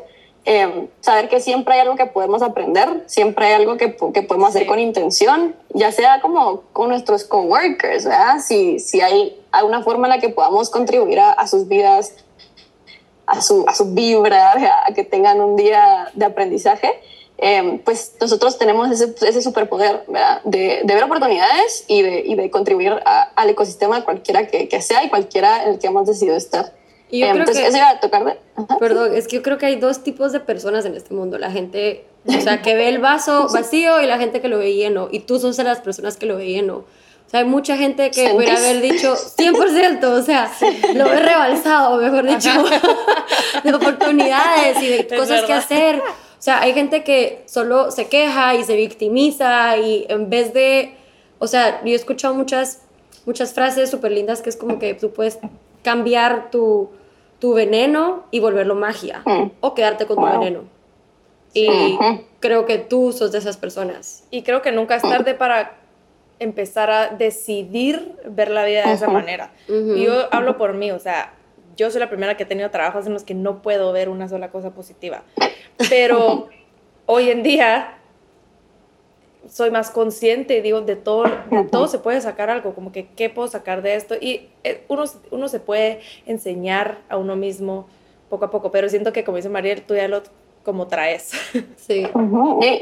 [0.44, 4.48] Em, saber que siempre hay algo que podemos aprender, siempre hay algo que, que podemos
[4.48, 8.40] hacer con intención, ya sea como con nuestros coworkers, ¿verdad?
[8.44, 12.16] Si, si hay alguna forma en la que podamos contribuir a, sus vidas,
[13.26, 14.52] a su, a su vibra,
[14.86, 17.00] a que tengan un día de aprendizaje,
[17.38, 20.40] em, pues nosotros tenemos ese, ese superpoder ¿verdad?
[20.44, 25.04] De, de, ver oportunidades y de, y de contribuir al ecosistema cualquiera que, que sea
[25.04, 26.72] y cualquiera en el que hemos decidido estar.
[27.12, 28.38] Y yo creo que, eso iba a tocar
[28.80, 31.36] Perdón, es que yo creo que hay dos tipos de personas en este mundo.
[31.36, 34.72] La gente, o sea, que ve el vaso vacío y la gente que lo ve
[34.72, 35.08] lleno.
[35.12, 36.84] Y tú sos de las personas que lo ve lleno.
[37.32, 40.52] Sea, hay mucha gente que puede haber dicho 100%, o sea,
[40.94, 42.50] lo ve rebalsado, mejor dicho,
[43.64, 45.96] de oportunidades y de cosas que hacer.
[45.96, 50.94] O sea, hay gente que solo se queja y se victimiza y en vez de,
[51.38, 52.82] o sea, yo he escuchado muchas,
[53.24, 55.38] muchas frases súper lindas que es como que tú puedes
[55.82, 56.90] cambiar tu,
[57.38, 59.52] tu veneno y volverlo magia mm.
[59.60, 60.64] o quedarte con tu veneno.
[61.54, 61.98] Y
[62.40, 64.24] creo que tú sos de esas personas.
[64.30, 65.81] Y creo que nunca es tarde para
[66.42, 69.52] empezar a decidir ver la vida de esa manera.
[69.68, 71.34] Y yo hablo por mí, o sea,
[71.76, 74.28] yo soy la primera que he tenido trabajos en los que no puedo ver una
[74.28, 75.22] sola cosa positiva.
[75.88, 76.48] Pero
[77.06, 77.98] hoy en día
[79.48, 83.08] soy más consciente y digo, de todo, de todo se puede sacar algo, como que
[83.08, 84.14] qué puedo sacar de esto.
[84.20, 87.88] Y eh, uno, uno se puede enseñar a uno mismo
[88.28, 90.22] poco a poco, pero siento que, como dice Mariel, tú ya lo
[90.64, 91.32] como traes.
[91.82, 92.06] Sí.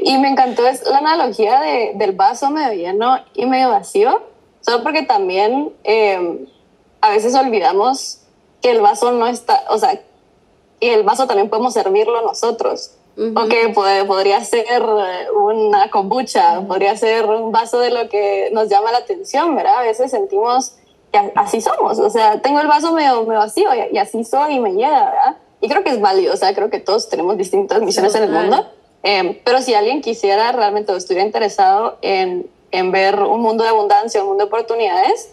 [0.05, 4.21] y, me encantó es la analogía de, del vaso medio lleno y medio vacío,
[4.61, 6.47] solo porque también em,
[7.01, 8.21] a veces olvidamos
[8.61, 9.99] que el vaso no está, o sea,
[10.81, 12.97] y el vaso también podemos servirlo nosotros.
[13.17, 13.69] O que
[14.07, 18.99] podría ser eh, una kombucha, podría ser un vaso de lo que nos llama la
[18.99, 19.79] atención, ¿verdad?
[19.79, 20.77] A veces sentimos
[21.13, 24.73] que así somos, o sea, tengo el vaso medio, vacío y, así soy y me
[24.73, 25.37] llega, ¿verdad?
[25.61, 28.31] Y creo que es válido, o sea, creo que todos tenemos distintas misiones en el
[28.31, 28.67] mundo,
[29.03, 33.71] em, pero si alguien quisiera realmente o estuviera interesado en, en ver un mundo de
[33.71, 35.31] abundancia, un mundo de oportunidades,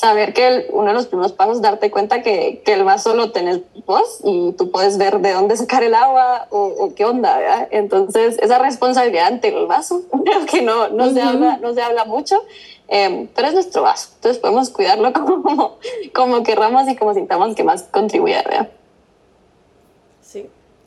[0.00, 3.32] saber que uno de los primeros pasos es darte cuenta que, que el vaso lo
[3.32, 7.68] tenés vos y tú puedes ver de dónde sacar el agua o, qué onda, ¿verdad?
[7.70, 12.06] Entonces, esa responsabilidad ante el vaso, creo que no, no, se, habla, no se habla
[12.06, 12.42] mucho,
[12.88, 14.08] em, pero es nuestro vaso.
[14.14, 15.78] Entonces, podemos cuidarlo como,
[16.14, 18.70] como querramos y como sintamos que más contribuye, ¿verdad?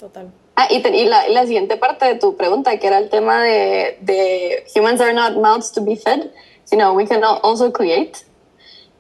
[0.04, 0.32] Sí, total.
[0.56, 3.98] Ah, y, y la, la, siguiente parte de tu pregunta, que era el tema de,
[4.02, 6.32] de humans are not mouths to be fed,
[6.64, 8.20] sino we can also create.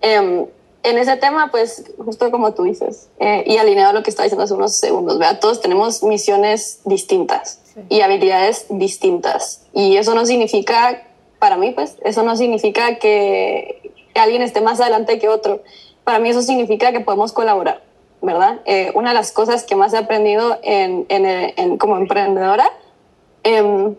[0.02, 0.48] Em,
[0.84, 4.26] en ese tema, pues justo como tú dices, eh, y alineado a lo que estaba
[4.26, 5.40] diciendo hace unos segundos, ¿verdad?
[5.40, 9.66] todos tenemos misiones distintas y habilidades distintas.
[9.74, 11.08] Y eso no significa,
[11.40, 15.62] para mí, pues, eso no significa que alguien esté más adelante que otro.
[16.04, 17.82] Para mí eso significa que podemos colaborar.
[18.24, 18.62] ¿Verdad?
[18.66, 22.66] Eh, una de las cosas que más he aprendido en, en, como emprendedora
[23.44, 23.96] em,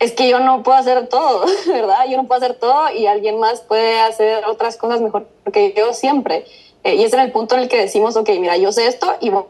[0.00, 2.06] es que yo no puedo hacer todo, ¿verdad?
[2.10, 5.94] Yo no puedo hacer todo y alguien más puede hacer otras cosas mejor que yo
[5.94, 6.44] siempre.
[6.82, 9.14] Eh, y es en el punto en el que decimos, ok, mira, yo sé esto
[9.20, 9.46] y vos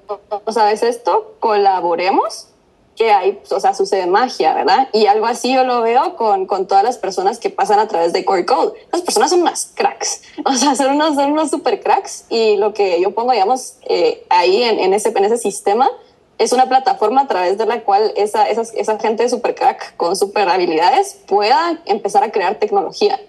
[0.50, 2.48] sabes esto, colaboremos
[2.98, 4.88] que ahí, o sea, sucede magia, ¿verdad?
[4.92, 8.12] Y algo así yo lo veo con, con todas las personas que pasan a través
[8.12, 8.72] de Core Code.
[8.92, 12.74] Las personas son unas cracks, o sea, son unos, son unos super cracks y lo
[12.74, 15.88] que yo pongo, digamos, eh, ahí en, en, ese, en ese sistema
[16.38, 20.16] es una plataforma a través de la cual esa, esa, esa gente super crack con
[20.16, 23.20] super habilidades pueda empezar a crear tecnología.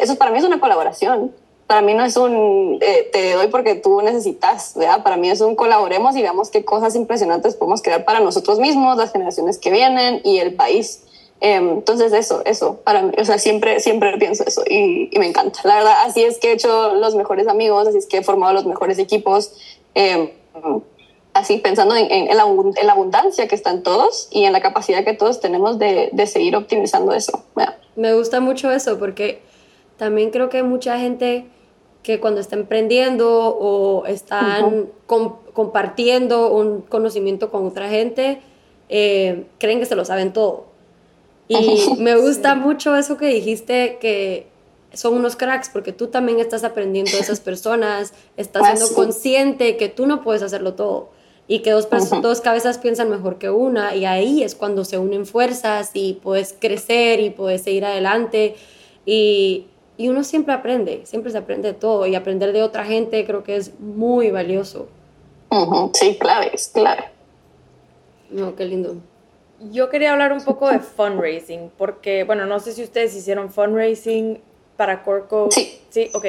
[0.00, 1.34] Eso para mí es una colaboración
[1.68, 5.02] para mí no es un eh, te doy porque tú necesitas, ¿verdad?
[5.02, 8.96] Para mí es un colaboremos y veamos qué cosas impresionantes podemos crear para nosotros mismos,
[8.96, 11.04] las generaciones que vienen y el país.
[11.40, 15.60] Em, entonces eso, eso, para mí, o sea, siempre, siempre pienso eso y, me encanta.
[15.64, 18.54] La verdad, así es que he hecho los mejores amigos, así es que he formado
[18.54, 19.52] los mejores equipos,
[19.94, 20.30] em,
[21.34, 25.04] así pensando en, en, la, en, la, abundancia que están todos y en la capacidad
[25.04, 27.42] que todos tenemos de, de seguir optimizando eso.
[27.94, 29.42] Me gusta mucho eso porque
[29.98, 31.44] también creo que mucha gente
[32.02, 38.40] que cuando están emprendiendo o están compartiendo un conocimiento con otra gente,
[38.88, 40.66] eh, creen que se lo saben todo.
[41.48, 44.46] Y me gusta mucho eso que dijiste, que
[44.92, 49.76] son unos cracks, porque tú también estás aprendiendo de esas personas, estás siendo ah, consciente
[49.76, 51.10] que tú no puedes hacerlo todo
[51.46, 51.88] y que dos,
[52.22, 56.54] dos cabezas piensan mejor que una y ahí es cuando se unen fuerzas y puedes
[56.58, 58.54] crecer y puedes seguir adelante.
[59.06, 59.66] Y
[59.98, 63.56] y uno siempre aprende, siempre se aprende todo y aprender de otra gente creo que
[63.56, 64.88] es muy valioso.
[65.92, 67.06] Sí, clave, es clave.
[68.30, 68.94] No, qué lindo.
[69.72, 74.40] Yo quería hablar un poco de fundraising, porque, bueno, no sé si ustedes hicieron fundraising
[74.76, 75.48] para Corco.
[75.50, 75.80] Sí.
[75.90, 76.26] Sí, ok.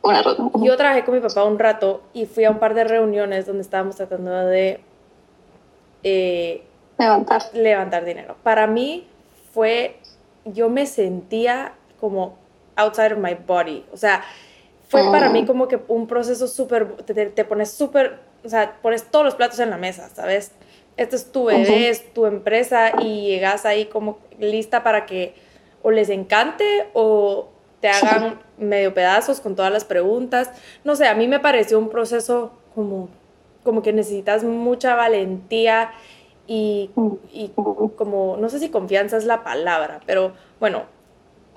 [0.00, 0.22] Una
[0.62, 3.60] Yo trabajé con mi papá un rato y fui a un par de reuniones donde
[3.60, 4.80] estábamos tratando de
[6.04, 6.62] eh,
[6.96, 7.42] levantar.
[7.52, 8.36] levantar dinero.
[8.42, 9.06] Para mí
[9.52, 9.96] fue,
[10.46, 12.37] yo me sentía como
[12.78, 13.84] outside of my body.
[13.92, 14.22] O sea,
[14.88, 15.46] fue para mí oh.
[15.46, 19.70] como que un proceso súper, te, pones súper, o sea, pones todos los platos en
[19.70, 20.52] la mesa, ¿sabes?
[20.96, 25.34] Este es tu bebé, es tu empresa y llegas ahí como lista para que
[25.82, 30.50] o les encante o te hagan medio pedazos con todas las preguntas.
[30.82, 33.10] No sé, a mí me pareció un proceso como,
[33.62, 35.92] como que necesitas mucha valentía
[36.46, 36.90] y,
[37.32, 37.52] y
[37.96, 40.84] como, no sé si confianza es la palabra, pero bueno,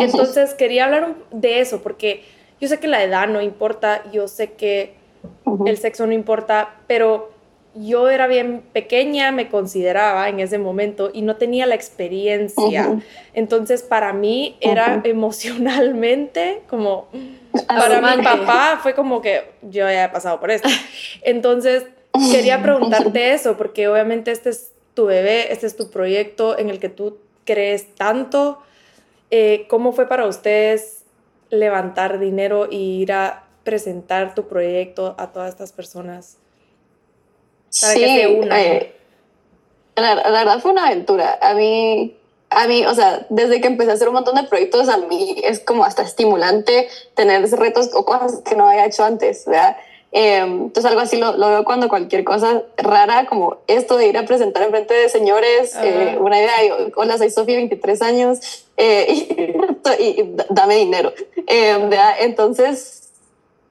[0.04, 2.24] entonces quería hablar de eso porque
[2.60, 4.94] yo sé que la edad no importa, yo sé que
[5.66, 7.32] el sexo no importa, pero
[7.74, 13.00] yo era bien pequeña, me consideraba en ese momento y no tenía la experiencia.
[13.34, 17.08] Entonces para mí era emocionalmente como,
[17.68, 20.70] para mi papá fue como que yo ya he pasado por esto.
[21.22, 21.86] Entonces
[22.32, 26.80] quería preguntarte eso, porque obviamente este es tu bebé, este es tu proyecto en el
[26.80, 28.60] que tú crees tanto
[29.32, 31.06] eh, ¿Cómo fue para ustedes
[31.50, 36.38] levantar dinero y ir a presentar tu proyecto a todas estas personas?
[37.80, 38.96] Para sí, eh,
[39.96, 41.40] la, verdad fue una aventura.
[41.42, 42.18] A mí,
[42.50, 45.36] a mí, o sea, desde que empecé a hacer un montón de proyectos, a mí
[45.44, 49.78] es como hasta estimulante tener retos o cosas que no había hecho antes, ¿verdad?
[50.14, 54.18] Em, entonces algo así lo, lo, veo cuando cualquier cosa rara como esto de ir
[54.18, 56.52] a presentar en frente de señores, eh, una idea,
[56.98, 59.56] hola soy Sofía, 23 años eh,
[60.00, 61.14] y, dame dinero.
[61.48, 63.10] Em, entonces,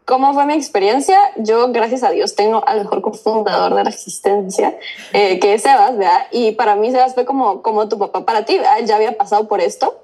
[0.07, 1.19] ¿cómo fue mi experiencia?
[1.37, 4.79] Yo, gracias a Dios, tengo al mejor cofundador de la existencia,
[5.13, 6.27] eh, que es Sebas, ¿verdad?
[6.31, 8.79] y para mí Sebas fue como, como tu papá para ti, ¿verdad?
[8.87, 9.95] ya había pasado por esto.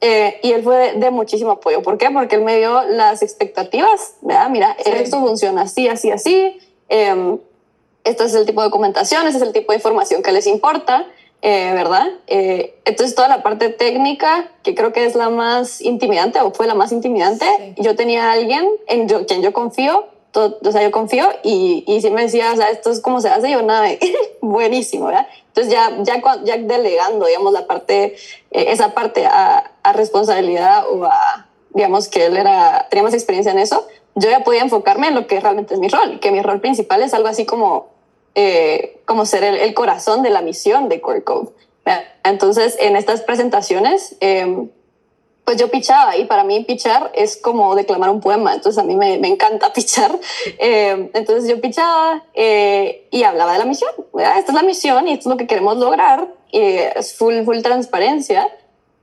[0.00, 1.82] Eh, y él fue de, muchísimo apoyo.
[1.82, 2.10] ¿Por qué?
[2.10, 4.50] Porque él me dio las expectativas, ¿verdad?
[4.50, 6.58] Mira, esto funciona así, así, así.
[6.88, 7.38] Eh,
[8.06, 11.06] este es el tipo de documentación, este es el tipo de información que les importa,
[11.42, 12.06] eh, ¿verdad?
[12.28, 16.68] Eh, entonces toda la parte técnica, que creo que es la más intimidante o fue
[16.68, 20.82] la más intimidante, yo tenía a alguien en yo, quien yo confío, todo, o sea,
[20.82, 23.62] yo confío y, y si me decía, o sea, esto es como se hace, yo
[23.62, 23.88] nada,
[24.40, 25.26] buenísimo, ¿verdad?
[25.56, 28.14] Entonces ya, ya, ya delegando, digamos, la parte,
[28.50, 33.52] eh, esa parte a, a, responsabilidad o a, digamos, que él era, tenía más experiencia
[33.52, 36.42] en eso, yo ya podía enfocarme en lo que realmente es mi rol, que mi
[36.42, 37.88] rol principal es algo así como,
[38.34, 41.48] eh, como ser el, corazón de la misión de Core Code.
[42.22, 44.68] Entonces, en estas presentaciones, eh,
[45.46, 48.96] pues yo pichaba y para mí pichar es como declamar un poema, entonces a mí
[48.96, 50.10] me, me encanta pichar.
[50.58, 53.90] Eh, entonces yo pichaba eh, y hablaba de la misión.
[54.18, 56.26] Esta es la misión y esto es lo que queremos lograr.
[56.50, 58.50] es full, full transparencia.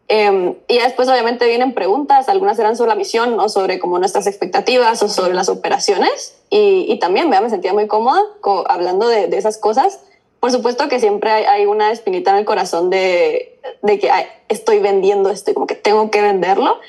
[0.09, 4.27] Em, y después obviamente vienen preguntas, algunas eran sobre la misión o sobre como nuestras
[4.27, 6.35] expectativas o sobre las operaciones.
[6.49, 8.21] Y, y también me sentía muy cómoda
[8.67, 10.01] hablando de, de, esas cosas.
[10.43, 14.11] Por supuesto que siempre hay, una espinita en el corazón de, de que
[14.49, 16.81] estoy vendiendo esto como que tengo que venderlo,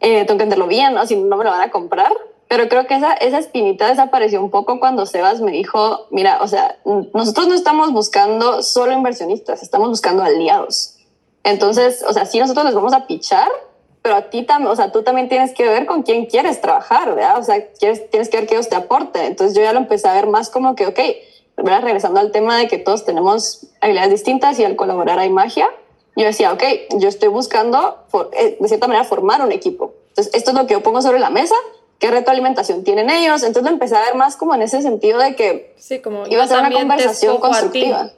[0.00, 1.06] eh, tengo que venderlo bien, ¿no?
[1.06, 2.12] si no me lo van a comprar.
[2.48, 6.48] Pero creo que esa, esa espinita desapareció un poco cuando Sebas me dijo, mira, o
[6.48, 6.78] sea,
[7.14, 10.96] nosotros no estamos buscando solo inversionistas, estamos buscando aliados.
[11.44, 13.52] Entonces, o sea, sí nosotros les vamos a pichar,
[14.02, 17.16] pero a ti también, o sea, tú también tienes que ver con quién quieres trabajar.
[17.38, 19.26] O sea, tienes que ver que ellos te aporten.
[19.26, 20.98] Entonces yo ya lo empecé a ver más como que, ok,
[21.56, 21.82] ¿verdad?
[21.82, 25.68] regresando al tema de que todos tenemos habilidades distintas y al colaborar hay magia,
[26.16, 26.62] yo decía, ok,
[26.98, 29.94] yo estoy buscando, eh, de cierta manera, formar un equipo.
[30.08, 31.54] Entonces, esto es lo que yo pongo sobre la mesa
[31.98, 33.42] qué retroalimentación tienen ellos.
[33.42, 36.44] Entonces lo empecé a ver más como en ese sentido de que sí, como iba
[36.44, 38.10] a ser una conversación constructiva.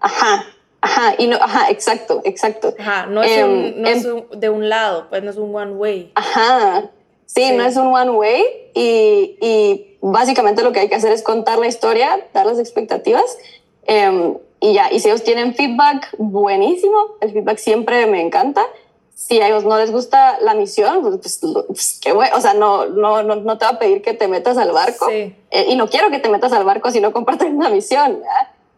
[0.00, 0.44] Ajá,
[0.80, 2.74] ajá, y no, ajá, exacto, exacto.
[2.78, 5.72] Ajá, no es, em, no es em de un lado, pues no es un one
[5.72, 6.12] way.
[6.14, 6.90] Ajá,
[7.26, 11.22] sí, no es un one way y, y, básicamente lo que hay que hacer es
[11.22, 13.38] contar la historia, dar las expectativas.
[13.86, 18.66] Eh, y ya, y si ellos tienen feedback, buenísimo, el feedback siempre me encanta
[19.14, 22.54] si a ellos no les gusta la misión, pues, pues, pues qué bueno, o sea,
[22.54, 25.08] no, no, no, no, te va a pedir que te metas al barco.
[25.08, 25.34] Eh,
[25.68, 28.20] y no quiero que te metas al barco si no comparten la misión.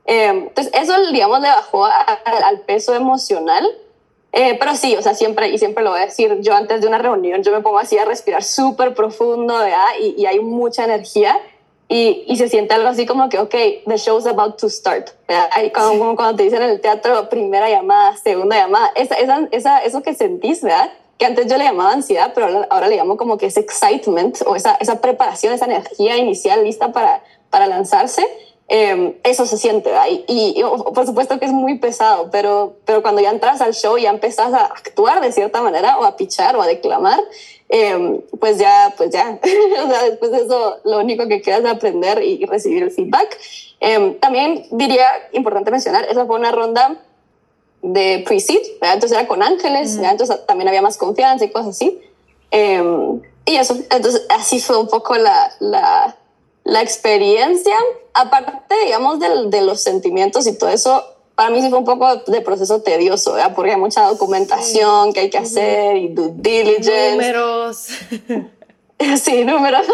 [0.05, 3.67] Eh, entonces, eso, digamos, le bajó al peso emocional.
[4.39, 6.87] Eh, pero sí, o sea, siempre, y siempre lo voy a decir, yo antes de
[6.87, 9.87] una reunión, yo me pongo así a respirar súper profundo, ¿verdad?
[9.99, 11.39] Y, y hay mucha energía.
[11.89, 13.55] Y, y, se siente algo así como que, ok,
[13.87, 15.09] the show's about to start.
[15.53, 19.79] Ahí como, cuando te dicen en el teatro, primera llamada, segunda llamada, esa, esa, esa,
[19.79, 20.91] eso que sentís, ¿verdad?
[21.17, 24.55] Que antes yo le llamaba ansiedad, pero ahora, le llamo como que ese excitement o
[24.55, 28.27] esa, esa preparación, esa energía inicial lista para, para lanzarse.
[28.69, 30.25] Eh, eso se siente ahí.
[30.27, 33.97] Y, y, por supuesto que es muy pesado, pero, pero cuando ya entras al show,
[33.97, 37.21] ya empezás a actuar de cierta manera o a pichar o a declamar.
[37.69, 39.39] Em, pues ya, pues ya,
[39.85, 43.39] o sea, después de eso lo único que queda es aprender y recibir el feedback.
[43.81, 46.97] Em, también diría, importante mencionar, esa fue una ronda
[47.83, 52.01] de pre-seed, entonces era con ángeles, entonces también había más confianza y cosas así.
[53.49, 56.17] Y eso, entonces así fue un poco la, la,
[56.67, 57.77] la experiencia,
[58.13, 61.05] aparte, digamos, de, de los sentimientos y todo eso,
[61.37, 63.55] para mí sí fue un poco de proceso tedioso, ¿verdad?
[63.55, 67.11] porque hay mucha documentación que hay que hacer y due diligence.
[67.13, 67.89] Números.
[69.23, 69.87] sí, números.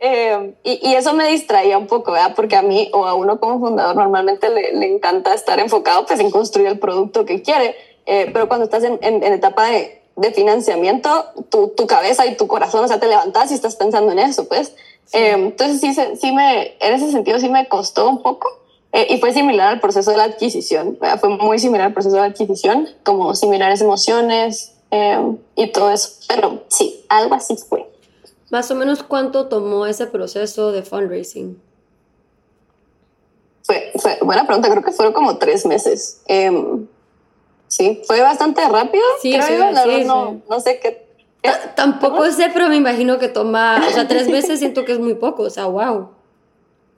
[0.00, 2.32] Eh, y, y, eso me distraía un poco, ¿verdad?
[2.34, 6.18] porque a mí o a uno como fundador normalmente le, le encanta estar enfocado pues,
[6.18, 7.76] en construir el producto que quiere,
[8.06, 12.48] eh, pero cuando estás en, en, etapa de, de financiamiento, tu, tu, cabeza y tu
[12.48, 14.74] corazón, o sea, te levantas y estás pensando en eso, pues.
[15.12, 18.48] Eh, entonces sí, sí me, en ese sentido sí me costó un poco.
[18.92, 22.22] Eh, y fue similar al proceso de la adquisición, fue muy similar al proceso de
[22.22, 26.10] la adquisición, como similares emociones eh, y todo eso.
[26.26, 27.86] Pero sí, algo así fue.
[28.50, 31.60] Más o menos cuánto tomó ese proceso de fundraising?
[33.62, 36.22] Fue, fue buena pregunta, creo que fueron como tres meses.
[36.26, 36.86] Em,
[37.66, 41.07] sí, fue bastante rápido, sí, creo sí, yo, la verdad no, no sé qué.
[41.74, 45.14] Tampoco sé, pero me imagino que toma, o sea, tres meses siento que es muy
[45.14, 46.10] poco, o sea, wow.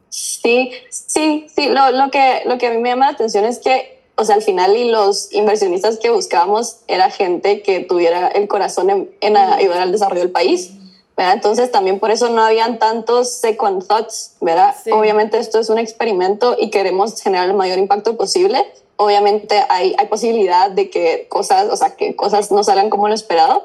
[0.08, 1.68] Sí, sí, sí.
[1.68, 4.34] Lo, lo, que, lo que a mí me llama la atención es que, o sea,
[4.34, 9.36] al final y los inversionistas que buscábamos era gente que tuviera el corazón en, en
[9.36, 10.72] ayudar al desarrollo del país.
[11.16, 11.34] ¿verdad?
[11.34, 14.74] Entonces también por eso no habían tantos second thoughts, ¿verdad?
[14.90, 18.64] Obviamente esto es un experimento y queremos generar el mayor impacto posible.
[18.96, 23.14] Obviamente hay, hay posibilidad de que cosas, o sea, que cosas no salgan como lo
[23.14, 23.64] esperado,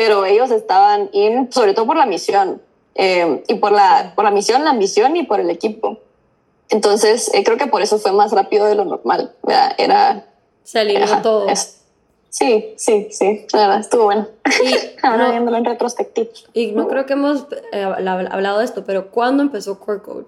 [0.00, 2.62] pero ellos estaban in, sobre todo por la misión,
[2.94, 5.98] eh, y por la, por la misión, la ambición y por el equipo.
[6.70, 9.34] Entonces, eh, creo que por eso fue más rápido de lo normal.
[9.42, 9.74] ¿verdad?
[9.76, 10.24] Era.
[10.64, 11.46] Se alineó todo.
[12.30, 13.44] sí, sí, sí.
[13.52, 14.26] La verdad, estuvo bueno.
[14.64, 14.74] Y,
[15.06, 16.30] Ahora viéndolo en retrospectiva.
[16.54, 20.26] Y no creo que hemos eh, hablado de esto, pero ¿cuándo empezó Core Code?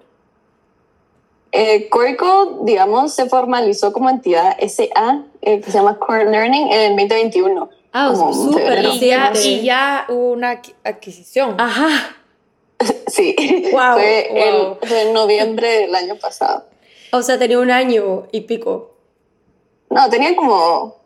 [1.51, 6.79] Eh, Core Code, digamos, se formalizó como entidad SA, que se llama Core Learning, en
[6.79, 7.82] el 2021.
[7.93, 8.83] Ah, súper.
[8.83, 11.55] Y, ya, y ya hubo una adquisición.
[11.59, 12.17] Ajá.
[13.07, 13.35] Sí,
[13.71, 16.65] fue, En, noviembre del año pasado.
[17.13, 18.91] O sea, tenía un año y pico.
[19.89, 20.97] No, tenía como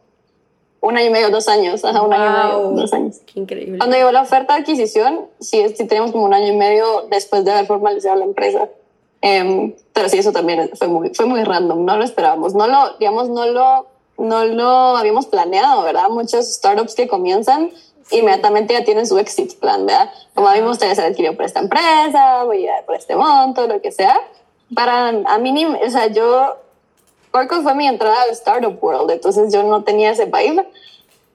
[0.80, 1.84] un año y medio, dos años.
[1.84, 3.18] Ajá, un año y medio, dos años.
[3.26, 3.78] Qué increíble.
[3.78, 7.44] Cuando llegó la oferta de adquisición, sí, sí teníamos como un año y medio después
[7.46, 8.70] de haber formalizado la empresa.
[9.22, 12.56] Em, pero sí, eso también fue muy, fue muy random, no lo esperábamos.
[12.56, 13.88] No lo, digamos, no lo,
[14.18, 16.10] no lo habíamos planeado, ¿verdad?
[16.10, 17.72] Muchos startups que comienzan
[18.12, 20.12] inmediatamente ya tienen su exit plan, ¿verdad?
[20.34, 23.16] Como a mí me gustaría ser adquirido por esta empresa, voy a ir por este
[23.16, 24.20] monto, lo que sea.
[24.74, 26.58] Para a mí, o sea, yo,
[27.32, 30.68] Orco fue mi entrada al startup world, entonces yo no tenía ese vibe.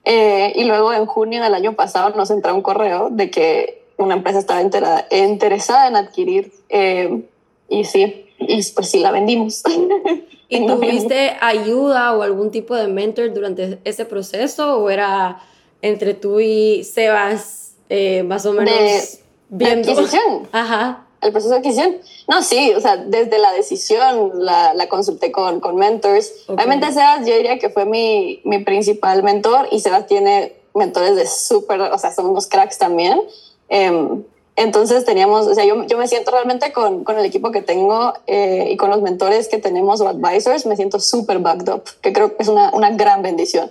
[0.04, 4.14] Eh, y luego en junio del año pasado nos entró un correo de que una
[4.14, 6.52] empresa estaba enterada, interesada en adquirir.
[6.68, 7.22] Eh,
[7.68, 9.62] y sí, y pues sí la vendimos.
[10.52, 15.42] ¿Y tuviste ayuda o algún tipo de mentor durante ese proceso o era
[15.80, 19.00] entre tú y Sebas eh, más o menos de,
[19.48, 19.86] viendo?
[19.86, 20.48] De adquisición.
[20.52, 21.06] Ajá.
[21.22, 21.96] El proceso de adquisición.
[22.28, 26.32] No, sí, o sea, desde la decisión la, la consulté con, con mentors.
[26.48, 31.26] Obviamente Sebas yo diría que fue mi, mi principal mentor y Sebas tiene mentores de
[31.26, 33.20] súper, o sea, son unos cracks también.
[33.68, 34.24] Um,
[34.56, 38.12] entonces teníamos, o sea, yo, yo me siento realmente con, con el equipo que tengo
[38.26, 42.12] eh, y con los mentores que tenemos o advisors, me siento súper backed up, que
[42.12, 43.70] creo que es una, una gran bendición.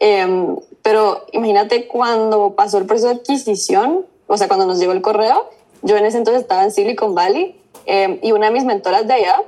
[0.00, 5.02] Eh, pero imagínate cuando pasó el proceso de adquisición, o sea, cuando nos llegó el
[5.02, 5.48] correo,
[5.82, 9.14] yo en ese entonces estaba en Silicon Valley eh, y una de mis mentoras de
[9.14, 9.42] allá,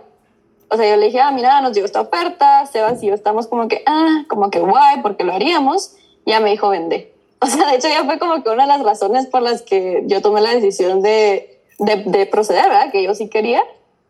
[0.71, 3.49] o sea, yo le dije, ah, mira, nos llegó esta oferta, Sebas y yo estamos
[3.49, 5.97] como que, ah, como que guay, porque lo haríamos.
[6.25, 7.10] Y me dijo, vende.
[7.41, 10.03] O sea, de hecho ya fue como que una de las razones por las que
[10.07, 12.93] yo tomé la decisión de, de, de proceder, ¿verdad?
[12.93, 13.63] Que yo sí quería.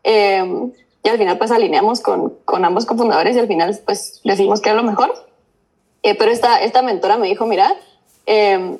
[0.02, 0.70] Eh,
[1.02, 4.70] y al final pues alineamos con, con ambos cofundadores y al final pues decidimos que
[4.70, 5.12] era lo mejor.
[6.02, 7.74] Eh, pero esta, esta mentora me dijo, mira,
[8.26, 8.78] eh,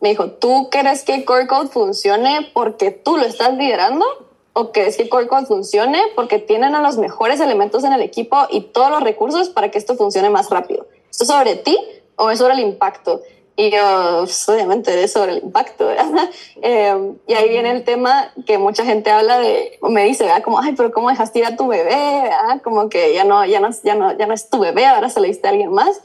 [0.00, 4.04] me dijo, ¿tú crees que Core Code funcione porque tú lo estás liderando?
[4.52, 8.46] ¿O crees que Core Code funcione porque tienen a los mejores elementos en el equipo
[8.50, 10.86] y todos los recursos para que esto funcione más rápido?
[11.10, 11.78] ¿Esto es sobre ti
[12.16, 13.22] o es sobre el impacto?
[13.56, 15.88] Y yo, obviamente, es sobre el impacto.
[15.90, 20.42] Eh, y ahí viene el tema que mucha gente habla de, me dice, ¿verdad?
[20.42, 22.22] Como, ay, pero ¿cómo dejaste ir a tu bebé?
[22.22, 22.62] ¿verdad?
[22.62, 25.20] Como que ya no, ya, no, ya, no, ya no es tu bebé, ahora se
[25.20, 26.00] lo diste a alguien más.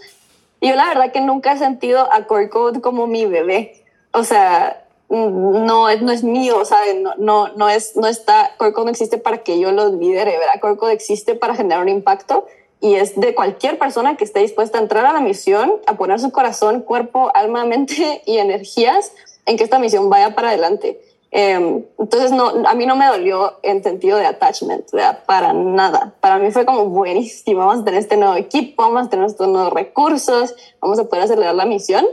[0.61, 3.83] Y yo la verdad que nunca he sentido a Core Code como mi bebé.
[4.11, 7.01] O sea, no, no es mío, ¿saben?
[7.01, 10.37] No, no, no, es, no está, Core Code no existe para que yo lo lidere,
[10.37, 10.59] ¿verdad?
[10.61, 12.45] Core Code existe para generar un impacto
[12.81, 16.19] y es de cualquier persona que esté dispuesta a entrar a la misión, a poner
[16.19, 19.11] su corazón, cuerpo, alma, mente y energías
[19.45, 21.01] en que esta misión vaya para adelante.
[21.31, 24.89] Eh, entonces, no, a mí no me dolió en sentido de attachment,
[25.25, 26.15] para nada.
[26.21, 29.47] Para mí fue como buenísimo, vamos a tener este nuevo equipo, vamos a tener estos
[29.47, 32.05] nuevos recursos, vamos a poder acelerar la misión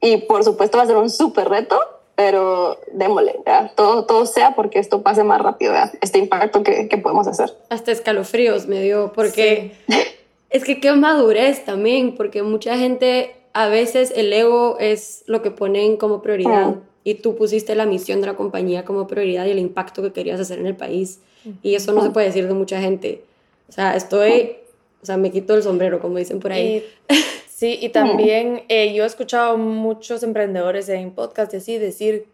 [0.00, 1.80] y por supuesto va a ser un súper reto,
[2.14, 3.72] pero démosle, ¿verdad?
[3.74, 5.92] Todo, todo sea porque esto pase más rápido, ¿verdad?
[6.00, 7.52] este impacto que, que, podemos hacer.
[7.70, 9.94] Hasta escalofríos me dio, porque sí.
[10.50, 15.50] es que qué madurez también, porque mucha gente, a veces el ego es lo que
[15.50, 16.68] ponen como prioridad.
[16.68, 16.80] Mm.
[17.04, 20.38] Y tú pusiste la misión de la compañía como prioridad y el impacto que querías
[20.38, 21.20] hacer en el país.
[21.62, 23.24] Y eso no se puede decir de mucha gente.
[23.68, 24.58] O sea, estoy,
[25.02, 26.84] o sea, me quito el sombrero, como dicen por ahí.
[27.08, 27.14] Y,
[27.62, 32.26] sí, y también eh, yo he escuchado muchos emprendedores en podcast y así decir,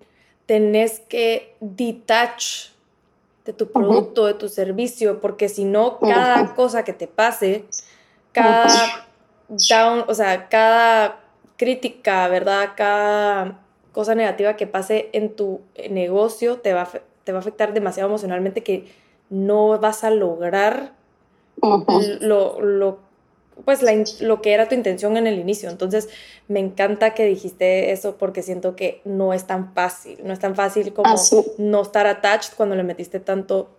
[0.47, 2.71] tenés que detach
[3.45, 7.67] de tu producto, de tu servicio, porque si no, cada cosa que te pase,
[8.33, 9.07] cada
[9.69, 11.21] down, o sea, cada
[11.59, 12.71] crítica, ¿verdad?
[12.75, 13.61] Cada
[13.93, 15.61] cosa negativa que pase en tu
[15.91, 16.91] negocio te va, a,
[17.25, 18.91] te va a afectar demasiado emocionalmente que
[19.29, 20.95] no vas a lograr
[21.61, 23.08] lo, lo,
[23.65, 25.71] pues la, lo que era tu intención en el inicio.
[25.71, 26.09] Entonces,
[26.49, 30.19] me encanta que dijiste eso porque siento que no es tan fácil.
[30.25, 31.45] No es tan fácil como Así.
[31.59, 33.71] no estar attached cuando le metiste tanto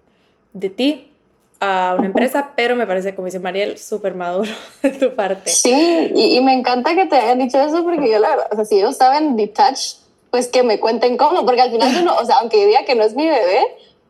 [0.54, 1.12] de ti
[1.60, 4.52] a una empresa, pero me parece, como dice Mariel, súper maduro
[4.82, 5.50] de tu parte.
[5.50, 8.56] Sí, y, y, me encanta que te hayan dicho eso porque yo la verdad, o
[8.56, 9.96] sea, si ellos saben detach,
[10.32, 12.96] pues que me cuenten cómo, porque al final yo no, o sea, aunque diga que
[12.96, 13.62] no es mi bebé,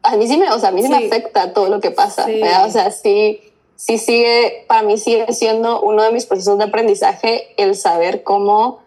[0.04, 0.94] a mí sí me, o sea, a mí sí, sí.
[0.94, 2.42] me afecta todo lo que pasa, sí.
[2.42, 3.42] o sea, sí,
[3.80, 8.80] sí sigue, para mí sigue siendo uno de mis procesos de aprendizaje el saber cómo,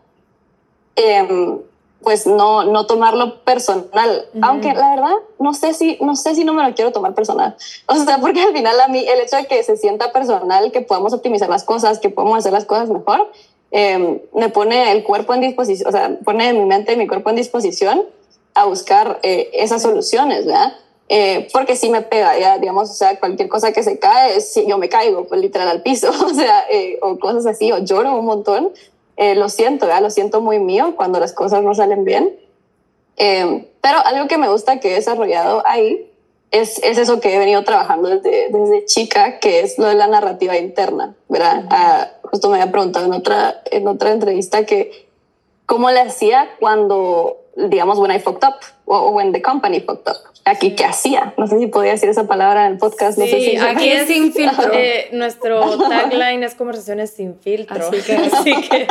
[0.96, 1.56] eh,
[2.02, 4.26] pues no, no tomarlo personal.
[4.34, 4.46] Uh -huh.
[4.46, 7.56] Aunque la verdad, no sé, si, no sé si no me lo quiero tomar personal.
[7.86, 10.82] O sea, porque al final a mí el hecho de que se sienta personal, que
[10.82, 13.30] podamos optimizar las cosas, que podamos hacer las cosas mejor,
[13.70, 17.30] eh, me pone el cuerpo en disposición, o sea, pone mi mente y mi cuerpo
[17.30, 18.04] en disposición
[18.52, 20.74] a buscar eh, esas soluciones, ¿verdad?
[21.14, 24.66] Eh, porque sí me pega, ya, digamos, o sea, cualquier cosa que se cae, si
[24.66, 28.14] yo me caigo, pues literal al piso, o sea, eh, o cosas así, o lloro
[28.18, 28.72] un montón,
[29.18, 30.00] eh, lo siento, ¿verdad?
[30.00, 32.34] lo siento muy mío cuando las cosas no salen bien.
[33.18, 36.10] Eh, pero algo que me gusta que he desarrollado ahí
[36.50, 40.06] es, es eso que he venido trabajando desde, desde chica, que es lo de la
[40.06, 41.66] narrativa interna, ¿verdad?
[41.68, 45.06] Ah, justo me había preguntado en otra, en otra entrevista que
[45.66, 50.32] cómo le hacía cuando, digamos, when I fucked up, o when the company fucked up
[50.44, 51.34] aquí qué hacía.
[51.36, 53.18] No sé si podía decir esa palabra en el podcast.
[53.18, 54.72] No sí, sé si aquí es sin filtro.
[54.72, 57.88] Eh, nuestro tagline es conversaciones sin filtro.
[57.88, 58.86] Así que, así que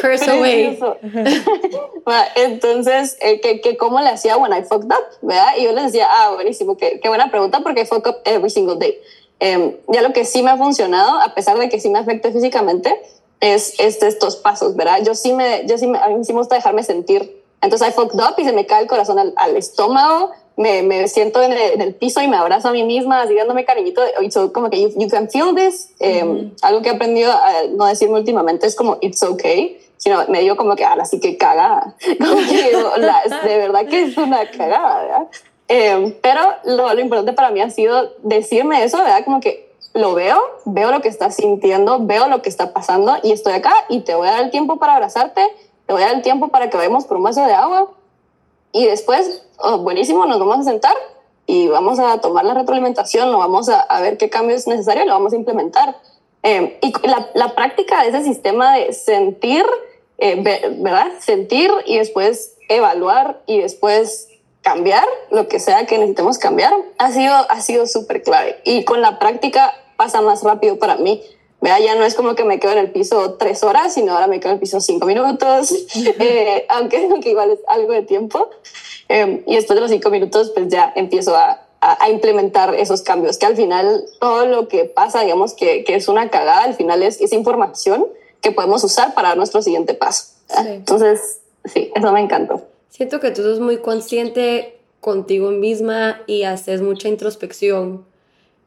[0.00, 0.78] curse away.
[2.36, 5.56] Entonces, eh, que, que cómo le hacía when I fucked up, ¿verdad?
[5.58, 8.50] Y yo les decía, ah, buenísimo, qué, qué buena pregunta porque I fuck up every
[8.50, 8.98] single day.
[9.40, 12.32] Eh, ya lo que sí me ha funcionado, a pesar de que sí me afecte
[12.32, 12.94] físicamente,
[13.40, 15.00] es, es estos pasos, ¿verdad?
[15.04, 17.43] Yo sí me, yo sí me, a mí sí me gusta dejarme sentir.
[17.64, 21.08] Entonces I fucked up y se me cae el corazón al, al estómago, me, me
[21.08, 24.02] siento en el, en el, piso y me abrazo a mí misma, así dándome cariñito.
[24.22, 25.90] Y so, como que you, you can feel this.
[25.98, 30.40] Eh, Algo que he aprendido a no decirme últimamente es como it's okay, sino me
[30.40, 31.96] digo como que ahora sí que cagada.
[32.18, 35.26] Como que la, de verdad que es una cagada, ¿verdad?
[35.68, 39.24] Eh, pero lo, lo importante para mí ha sido decirme eso, ¿verdad?
[39.24, 43.32] Como que lo veo, veo lo que estás sintiendo, veo lo que está pasando y
[43.32, 45.40] estoy acá y te voy a dar el tiempo para abrazarte,
[45.86, 47.90] te voy a dar el tiempo para que vayamos por un vaso de agua
[48.72, 50.96] y después, oh, buenísimo, nos vamos a sentar
[51.46, 55.06] y vamos a tomar la retroalimentación, lo vamos a, ver qué cambio es necesario y
[55.06, 55.96] lo vamos a implementar.
[56.42, 59.64] Eh, y la, la, práctica de ese sistema de sentir,
[60.18, 60.42] eh,
[60.78, 61.12] ¿verdad?
[61.20, 64.28] Sentir y después evaluar y después
[64.62, 69.02] cambiar lo que sea que necesitemos cambiar ha sido ha sido súper clave y con
[69.02, 71.22] la práctica pasa más rápido para mí.
[71.64, 74.26] Vea, ya no es como que me quedo en el piso tres horas, sino ahora
[74.26, 75.72] me quedo en el piso cinco minutos,
[76.20, 78.50] eh, aunque, aunque, igual es algo de tiempo.
[79.08, 83.00] Eh, y después de los cinco minutos, pues ya empiezo a, a, a, implementar esos
[83.00, 86.74] cambios, que al final todo lo que pasa, digamos que, que es una cagada, al
[86.74, 88.08] final es, esa información
[88.42, 90.34] que podemos usar para nuestro siguiente paso.
[90.48, 90.66] Sí.
[90.66, 92.60] Entonces, sí, eso me encantó.
[92.90, 98.04] Siento que tú sos muy consciente contigo misma y haces mucha introspección.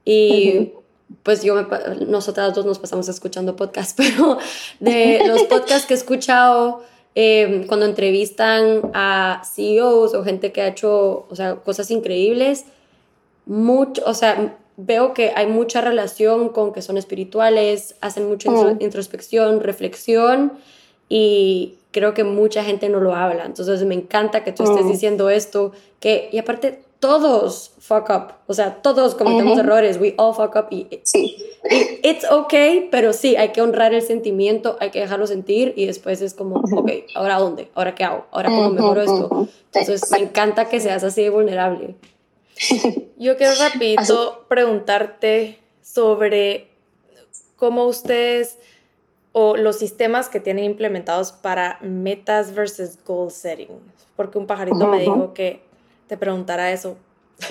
[0.04, 0.87] Y uh -huh
[1.24, 1.66] pues yo, me,
[2.06, 4.38] nosotras dos nos pasamos escuchando podcasts, pero
[4.80, 6.84] de los podcasts que he escuchado,
[7.16, 12.66] eh, cuando entrevistan a CEOs o gente que ha hecho, o sea, cosas increíbles,
[13.46, 18.78] mucho, o sea, veo que hay mucha relación con que son espirituales, hacen mucha mm.
[18.82, 20.54] introspección, reflexión
[21.10, 23.46] y creo que mucha gente no lo habla.
[23.46, 24.92] Entonces me encanta que tú estés mm.
[24.92, 29.64] diciendo esto, que, y aparte todos fuck up, o sea, todos cometemos uh -huh.
[29.64, 31.38] errores, we all fuck up y, sí.
[31.70, 35.86] y it's okay, pero sí, hay que honrar el sentimiento, hay que dejarlo sentir y
[35.86, 36.80] después es como, uh -huh.
[36.80, 37.70] ok, ¿ahora dónde?
[37.76, 38.26] ¿Ahora qué hago?
[38.32, 39.48] ¿Ahora cómo mejoro esto?
[39.74, 41.96] Entonces me encanta que seas así de vulnerable.
[43.18, 46.68] Yo quiero rapidito preguntarte sobre
[47.56, 48.58] cómo ustedes
[49.34, 53.68] o los sistemas que tienen implementados para metas versus goal setting,
[54.16, 54.92] porque un pajarito uh -huh.
[54.92, 55.67] me dijo que
[56.08, 56.98] te preguntara eso.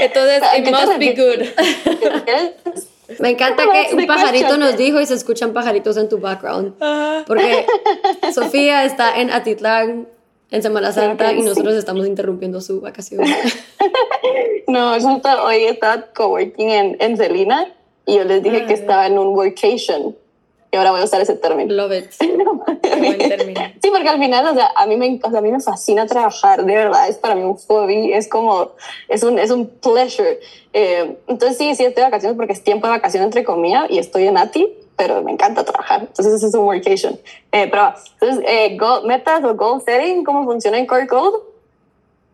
[0.00, 1.46] Entonces, it must be good.
[3.18, 6.74] Me encanta que un pajarito nos dijo y se escuchan pajaritos en tu background.
[7.26, 7.66] Porque
[8.32, 10.06] Sofía está en Atitlán
[10.50, 13.24] en Semana Santa y nosotros estamos interrumpiendo su vacación.
[14.66, 17.74] No, justo hoy estaba coworking en, en Celina
[18.06, 20.16] y yo les dije que estaba en un workation
[20.72, 21.74] y ahora voy a usar ese término.
[21.74, 22.10] Love it.
[23.82, 26.06] sí, porque al final, o sea, a mí, me, o sea, a mí me fascina
[26.06, 28.72] trabajar, de verdad, es para mí un hobby, es como,
[29.08, 30.38] es un, es un pleasure.
[30.72, 33.98] Eh, entonces sí, sí estoy de vacaciones porque es tiempo de vacaciones entre comillas y
[33.98, 36.02] estoy en ATI, pero me encanta trabajar.
[36.02, 37.18] Entonces ese es un workation.
[37.50, 41.38] Eh, pero, entonces, eh, goal, metas o goal setting, ¿cómo funciona en Core Code?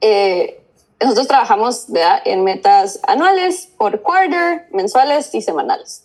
[0.03, 0.61] Eh,
[1.01, 2.21] nosotros trabajamos ¿verdad?
[2.25, 6.05] en metas anuales, por quarter, mensuales y semanales.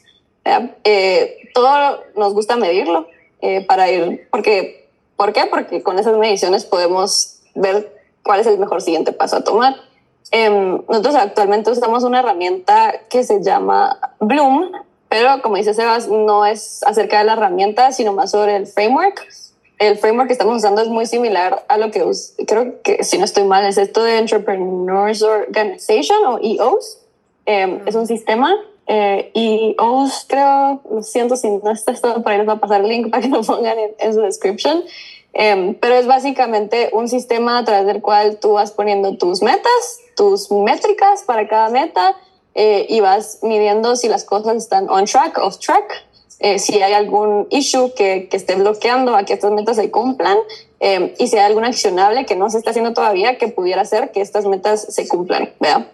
[0.83, 3.07] Eh, todo nos gusta medirlo
[3.41, 5.45] eh, para ir, porque, ¿por qué?
[5.47, 9.75] Porque con esas mediciones podemos ver cuál es el mejor siguiente paso a tomar.
[10.31, 10.49] Eh,
[10.87, 14.71] nosotros actualmente usamos una herramienta que se llama Bloom,
[15.09, 19.27] pero como dice Sebas, no es acerca de la herramienta, sino más sobre el framework.
[19.77, 22.05] El framework que estamos usando es muy similar a lo que
[22.47, 26.99] creo que, si no estoy mal, es esto de Entrepreneurs Organization o EOS.
[27.47, 28.55] Eh, es un sistema
[28.87, 32.59] eh, y OS, creo, lo siento si no está todo por ahí, les va a
[32.59, 34.83] pasar el link para que lo pongan en, en su description.
[35.33, 39.99] Eh, pero es básicamente un sistema a través del cual tú vas poniendo tus metas,
[40.15, 42.17] tus métricas para cada meta
[42.53, 46.05] eh, y vas midiendo si las cosas están on track, off track,
[46.39, 50.37] eh, si hay algún issue que, que, esté bloqueando a que estas metas se cumplan
[50.79, 54.11] eh, y si hay algún accionable que no se está haciendo todavía que pudiera hacer
[54.11, 55.87] que estas metas se cumplan, ¿verdad?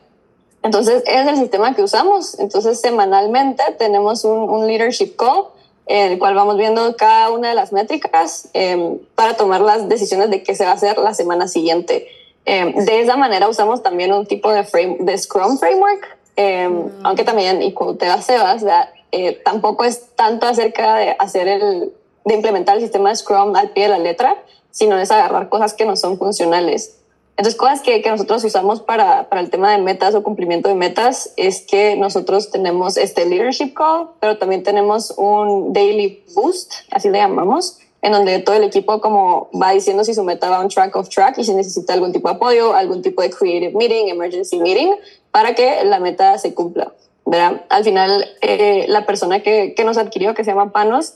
[0.67, 2.37] Entonces, es el sistema que usamos.
[2.39, 5.45] Entonces, semanalmente tenemos un, un leadership call
[5.85, 10.29] en el cual vamos viendo cada una de las métricas eh, para tomar las decisiones
[10.29, 12.07] de qué se va a hacer la semana siguiente.
[12.45, 17.05] Eh, de esa manera usamos también un tipo de, frame, de Scrum Framework, eh, mm.
[17.05, 18.65] aunque también, y como te va Sebas,
[19.11, 21.93] eh, tampoco es tanto acerca de hacer el,
[22.25, 24.35] de implementar el sistema de Scrum al pie de la letra,
[24.71, 26.99] sino es agarrar cosas que no son funcionales.
[27.37, 30.75] Entonces, cosas que, que nosotros usamos para, para, el tema de metas o cumplimiento de
[30.75, 37.09] metas es que nosotros tenemos este leadership call, pero también tenemos un daily boost, así
[37.09, 40.69] le llamamos, en donde todo el equipo como va diciendo si su meta va on
[40.69, 44.07] track, off track y si necesita algún tipo de apoyo, algún tipo de creative meeting,
[44.07, 44.93] emergency meeting,
[45.29, 46.91] para que la meta se cumpla.
[47.27, 47.61] ¿verdad?
[47.69, 51.15] Al final, eh, la persona que, que nos adquirió, que se llama Panos,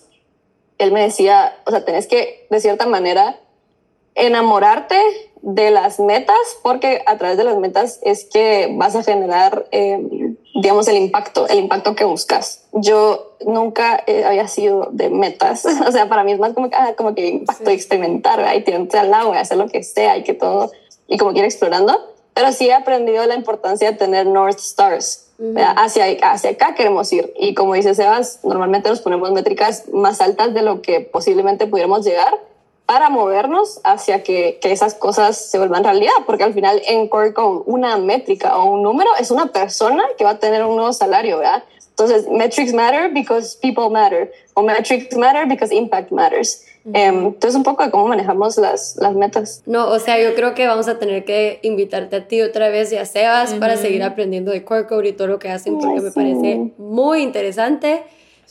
[0.78, 3.40] él me decía, o sea, tenés que, de cierta manera,
[4.14, 5.02] enamorarte
[5.42, 10.00] de las metas, porque a través de las metas es que vas a generar, eh,
[10.54, 12.66] digamos, el impacto, el impacto que buscas.
[12.74, 16.76] Yo nunca eh, había sido de metas, o sea, para mí es más como que,
[16.76, 18.54] ah, como que impacto de experimentar, ¿verdad?
[18.54, 20.72] y tirarte al y hacer lo que sea y que todo,
[21.08, 22.08] y como que ir explorando.
[22.34, 25.28] Pero sí he aprendido la importancia de tener North Stars.
[25.76, 27.34] Hacia, hacia acá queremos ir.
[27.36, 32.06] Y como dice Sebas, normalmente nos ponemos métricas más altas de lo que posiblemente pudiéramos
[32.06, 32.32] llegar
[32.86, 37.34] para movernos hacia que, que, esas cosas se vuelvan realidad, porque al final en Core
[37.34, 40.92] Code una métrica o un número es una persona que va a tener un nuevo
[40.92, 41.64] salario, ¿verdad?
[41.92, 46.66] Entonces, metrics matter because people matter, o metrics matter because impact matters.
[46.84, 49.62] Um, entonces, un poco de cómo manejamos las, las metas.
[49.68, 52.92] No, o sea, yo creo que vamos a tener que invitarte a ti otra vez
[52.92, 56.02] y a Sebas para seguir aprendiendo de Core Code y todo lo que hacen, porque
[56.02, 58.04] me parece muy interesante.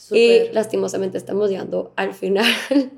[0.09, 2.45] Y lastimosamente estamos llegando al final.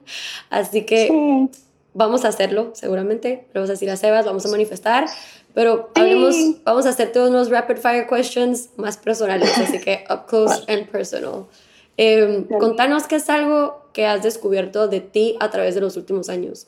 [0.49, 1.49] Así que
[1.93, 3.47] vamos a hacerlo, seguramente.
[3.53, 5.05] Vamos a decir a Sebas, vamos a manifestar.
[5.53, 9.55] Pero hablemos, vamos a hacer todos unos rapid fire questions más personales.
[9.57, 11.47] Así que up close and personal.
[11.97, 16.29] Eh, contanos qué es algo que has descubierto de ti a través de los últimos
[16.29, 16.67] años.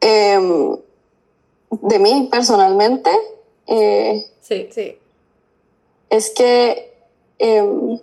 [0.00, 0.76] Em,
[1.70, 3.10] de mí personalmente.
[3.66, 4.98] Eh, sí, sí.
[6.10, 6.92] Es que
[7.38, 7.98] em,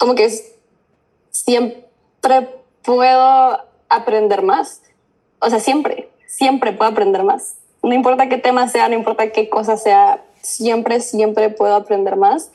[0.00, 0.30] como que
[1.30, 2.48] siempre
[2.82, 4.80] puedo aprender más.
[5.40, 7.56] O sea, siempre, siempre puedo aprender más.
[7.82, 12.50] No importa qué tema sea, no importa qué cosa sea, siempre, siempre puedo aprender más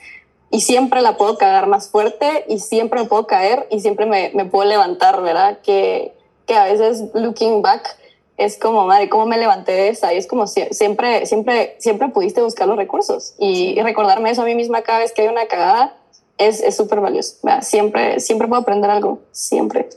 [0.49, 4.31] y siempre la puedo cagar más fuerte y siempre me puedo caer y siempre me,
[4.33, 5.59] me puedo levantar, ¿verdad?
[5.61, 6.13] Que,
[6.47, 7.95] que a veces looking back
[8.37, 10.15] es como, madre, ¿cómo me levanté de esa?
[10.15, 14.45] Y es como siempre, siempre, siempre pudiste buscar los recursos y, y recordarme eso a
[14.45, 15.95] mí misma cada vez que hay una cagada
[16.37, 17.37] es súper valioso.
[17.61, 19.89] Siempre, siempre puedo aprender algo, siempre.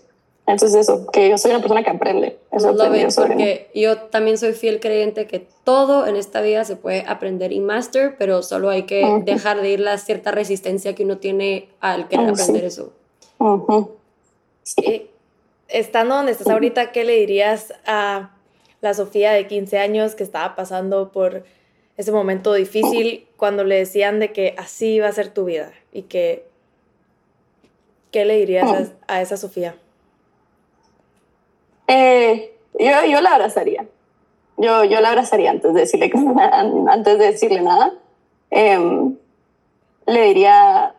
[0.48, 2.38] Entonces eso, que yo soy una persona que aprende.
[2.50, 6.74] Eso lo veo porque yo también soy fiel creyente que todo en esta vida se
[6.74, 11.04] puede aprender y master, pero solo hay que dejar de ir la cierta resistencia que
[11.04, 12.92] uno tiene al querer aprender eso.
[14.62, 15.10] sí.
[15.68, 18.30] Estando donde estás ahorita, ¿qué le dirías a
[18.80, 21.44] la Sofía de 15 años que estaba pasando por
[21.98, 26.02] ese momento difícil cuando le decían de que así iba a ser tu vida y
[26.02, 26.46] que
[28.12, 29.74] ¿qué le dirías a, esa Sofía?
[31.88, 33.86] Eh, yo, yo la abrazaría.
[34.56, 36.10] Yo, yo la abrazaría antes de decirle,
[36.90, 37.92] antes de decirle nada.
[38.50, 39.16] Em,
[40.06, 40.94] le diría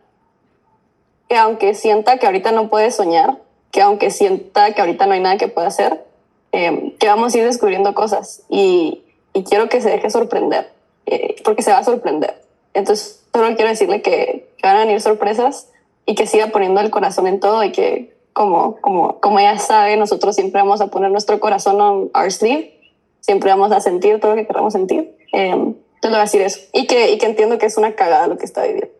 [1.28, 3.38] que aunque sienta que ahorita no puede soñar,
[3.70, 6.04] que aunque sienta que ahorita no hay nada que pueda hacer,
[6.52, 10.70] em, que vamos a ir descubriendo cosas y, y quiero que se deje sorprender
[11.06, 12.42] eh, porque se va a sorprender.
[12.74, 15.68] Entonces, solo quiero decirle que, van a venir sorpresas
[16.04, 19.96] y que siga poniendo el corazón en todo y que, como, como, como ella sabe,
[19.96, 22.78] nosotros siempre vamos a poner nuestro corazón en our sleeve,
[23.20, 25.16] siempre vamos a sentir todo lo que queramos sentir.
[25.32, 26.60] Eh, le voy a decir eso.
[26.72, 28.90] Y que, y que entiendo que es una cagada lo que está viviendo.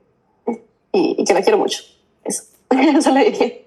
[0.93, 1.83] Y, que la quiero mucho.
[2.25, 2.45] Eso.
[2.71, 3.65] eso le dije.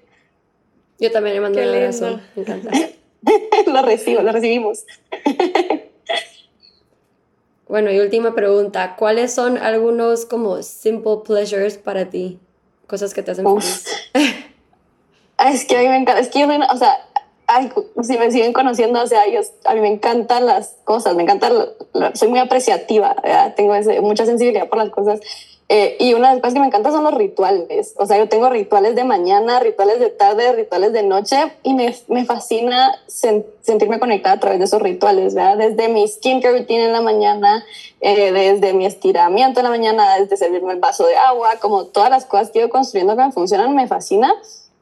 [1.00, 2.20] Yo también le mando un abrazo.
[2.36, 2.72] Me encanta.
[3.68, 4.86] lo recibo, lo recibimos.
[7.68, 12.40] Bueno, y última pregunta, ¿cuáles son algunos como simple pleasures para ti?
[12.88, 13.86] Cosas que te hacen feliz.
[15.52, 16.98] es que a mí me encanta, es que yo o sea,
[18.02, 21.52] si me siguen conociendo, o sea, yo, a mí me encantan las cosas, me encanta,
[22.14, 23.16] soy muy apreciativa,
[23.56, 25.22] tengo mucha sensibilidad por las cosas
[25.70, 27.94] eh, y una de las cosas que me encanta son los rituales.
[27.98, 31.96] O sea, yo tengo rituales de mañana, rituales de tarde, rituales de noche y me,
[32.10, 35.36] me fascina sentirme conectada a través de esos rituales.
[35.36, 37.66] Desde mi skincare routine en la mañana,
[38.02, 42.10] eh, desde mi estiramiento en la mañana, desde servirme el vaso de agua, como todas
[42.10, 44.34] las cosas que yo construyendo que me funcionan, me fascina.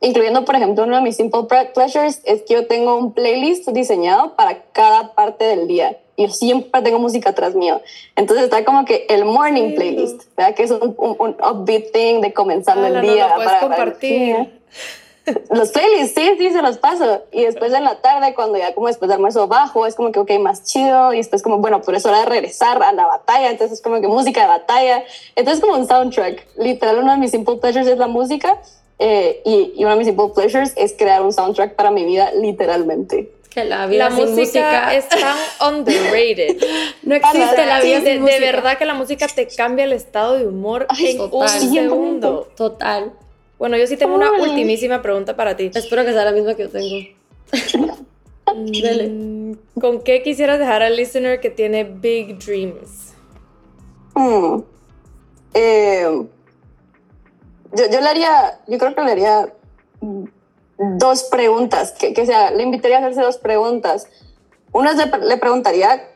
[0.02, 1.44] Incluyendo, por ejemplo, uno de mis simple
[1.74, 6.82] pleasures es que yo tengo un playlist diseñado para cada parte del día yo siempre
[6.82, 7.82] tengo música atrás mío.
[8.16, 10.56] Entonces está como que el morning playlist, ¿verdad?
[10.56, 13.34] Que es un, un, upbeat thing de comenzar ah, el día.
[13.36, 14.62] para, compartir.
[15.50, 17.24] los playlists, sí, sí, se los paso.
[17.32, 20.20] Y después en la tarde, cuando ya como después de almuerzo bajo, es como que,
[20.20, 21.14] ok, más chido.
[21.14, 23.50] Y después como, bueno, por eso hora de regresar a la batalla.
[23.50, 25.04] Entonces es como que música de batalla.
[25.36, 26.48] Entonces como un soundtrack.
[26.58, 28.60] Literal, uno de mis simple pleasures es la música.
[29.04, 32.32] Eh, y, y uno de mis simple pleasures es crear un soundtrack para mi vida,
[32.34, 33.32] literalmente.
[33.50, 35.36] Que la vida la música, música, es tan
[35.74, 36.58] underrated.
[37.02, 40.46] no existe la vida de, de, verdad que la música te cambia el estado de
[40.46, 42.48] humor en un segundo.
[42.56, 43.12] Total.
[43.58, 45.72] Bueno, yo sí tengo una ultimísima pregunta para ti.
[45.74, 47.08] Espero que sea la misma que yo tengo.
[48.56, 49.58] Dele.
[49.82, 53.14] ¿Con qué quisieras dejar al listener que tiene big dreams?
[54.14, 54.62] Mm.
[55.56, 56.26] eh,
[57.74, 59.54] yo, yo le haría, yo creo que le haría
[60.78, 64.08] dos preguntas, que, que sea, le invitaría a hacerse dos preguntas.
[64.72, 66.08] Una le, le preguntaría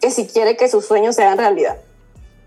[0.00, 1.76] que si quiere que sus sueños sean realidad.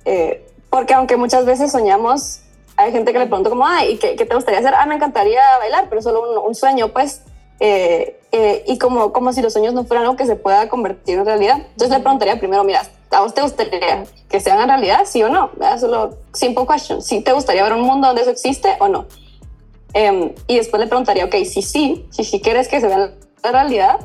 [0.03, 2.41] Eh, porque aunque muchas veces soñamos,
[2.75, 4.73] hay gente que le pregunta como, ay, ¿qué, qué te gustaría hacer?
[4.75, 7.21] Ah, me encantaría bailar, pero solo un sueño, pues.
[7.59, 11.19] Eh, eh, y como, como si los sueños no fueran algo que se pueda convertir
[11.19, 11.57] en realidad.
[11.57, 12.81] Entonces le preguntaría primero, mira,
[13.11, 15.51] ¿a vos te gustaría que se hagan realidad, sí o no?
[15.53, 15.79] ¿Verdad?
[15.79, 17.01] Solo simple question.
[17.01, 19.05] ¿Sí te gustaría ver un mundo donde eso existe o no?
[19.93, 23.51] Eh, y después le preguntaría, ok, si sí, si sí quieres que se vea la
[23.51, 23.99] realidad,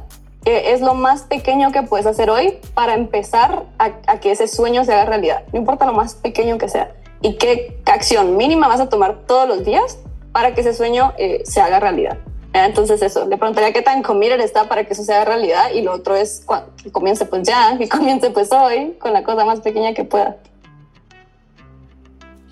[0.44, 4.46] ¿qué es lo más pequeño que puedes hacer hoy para empezar a, a, que ese
[4.46, 5.42] sueño se haga realidad?
[5.53, 6.94] No importa lo más pequeño que sea.
[7.20, 9.98] ¿Y qué acción mínima vas a tomar todos los días
[10.32, 12.18] para que ese sueño eh, se haga realidad?
[12.53, 15.92] Entonces eso, le preguntaría qué tan committed está para que eso sea realidad y lo
[15.92, 16.44] otro es
[16.82, 20.36] que comience pues ya, que comience pues hoy con la cosa más pequeña que pueda.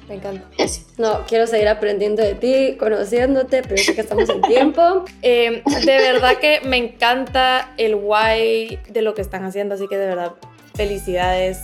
[0.09, 0.49] Me encanta.
[0.57, 0.87] Yes.
[0.97, 5.05] No, quiero seguir aprendiendo de ti, conociéndote, pero sé que estamos en tiempo.
[5.23, 9.99] Eh, de verdad que me encanta el why de lo que están haciendo, así que
[9.99, 10.33] de verdad,
[10.75, 11.59] felicidades.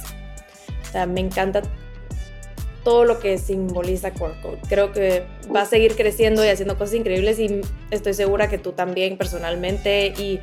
[0.83, 1.63] O sea, me encanta
[2.85, 4.59] todo lo que simboliza Core Code.
[4.69, 5.25] Creo que
[5.55, 10.15] va a seguir creciendo y haciendo cosas increíbles y estoy segura que tú también personalmente
[10.19, 10.39] y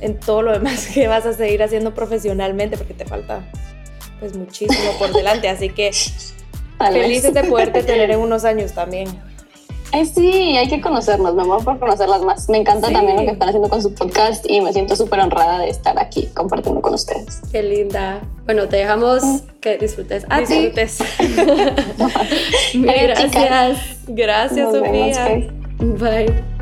[0.00, 3.44] en todo lo demás que vas a seguir haciendo profesionalmente porque te falta
[4.20, 5.90] pues muchísimo por delante, así que
[6.78, 9.08] felices de poderte tener en unos años también.
[9.94, 12.48] Ay, sí, hay que conocernos, me amor por conocerlas más.
[12.48, 12.94] Me encanta Sí.
[12.94, 15.96] también lo que están haciendo con su podcast y me siento súper honrada de estar
[16.00, 17.40] aquí compartiendo con ustedes.
[17.52, 18.20] Qué linda.
[18.44, 19.22] Bueno, te dejamos
[19.60, 20.26] que disfrutes.
[20.30, 20.52] A ti.
[20.52, 20.98] Disfrutes.
[22.74, 23.78] Gracias.
[24.08, 25.48] Gracias, Nos Sofía.
[25.78, 26.53] Bye.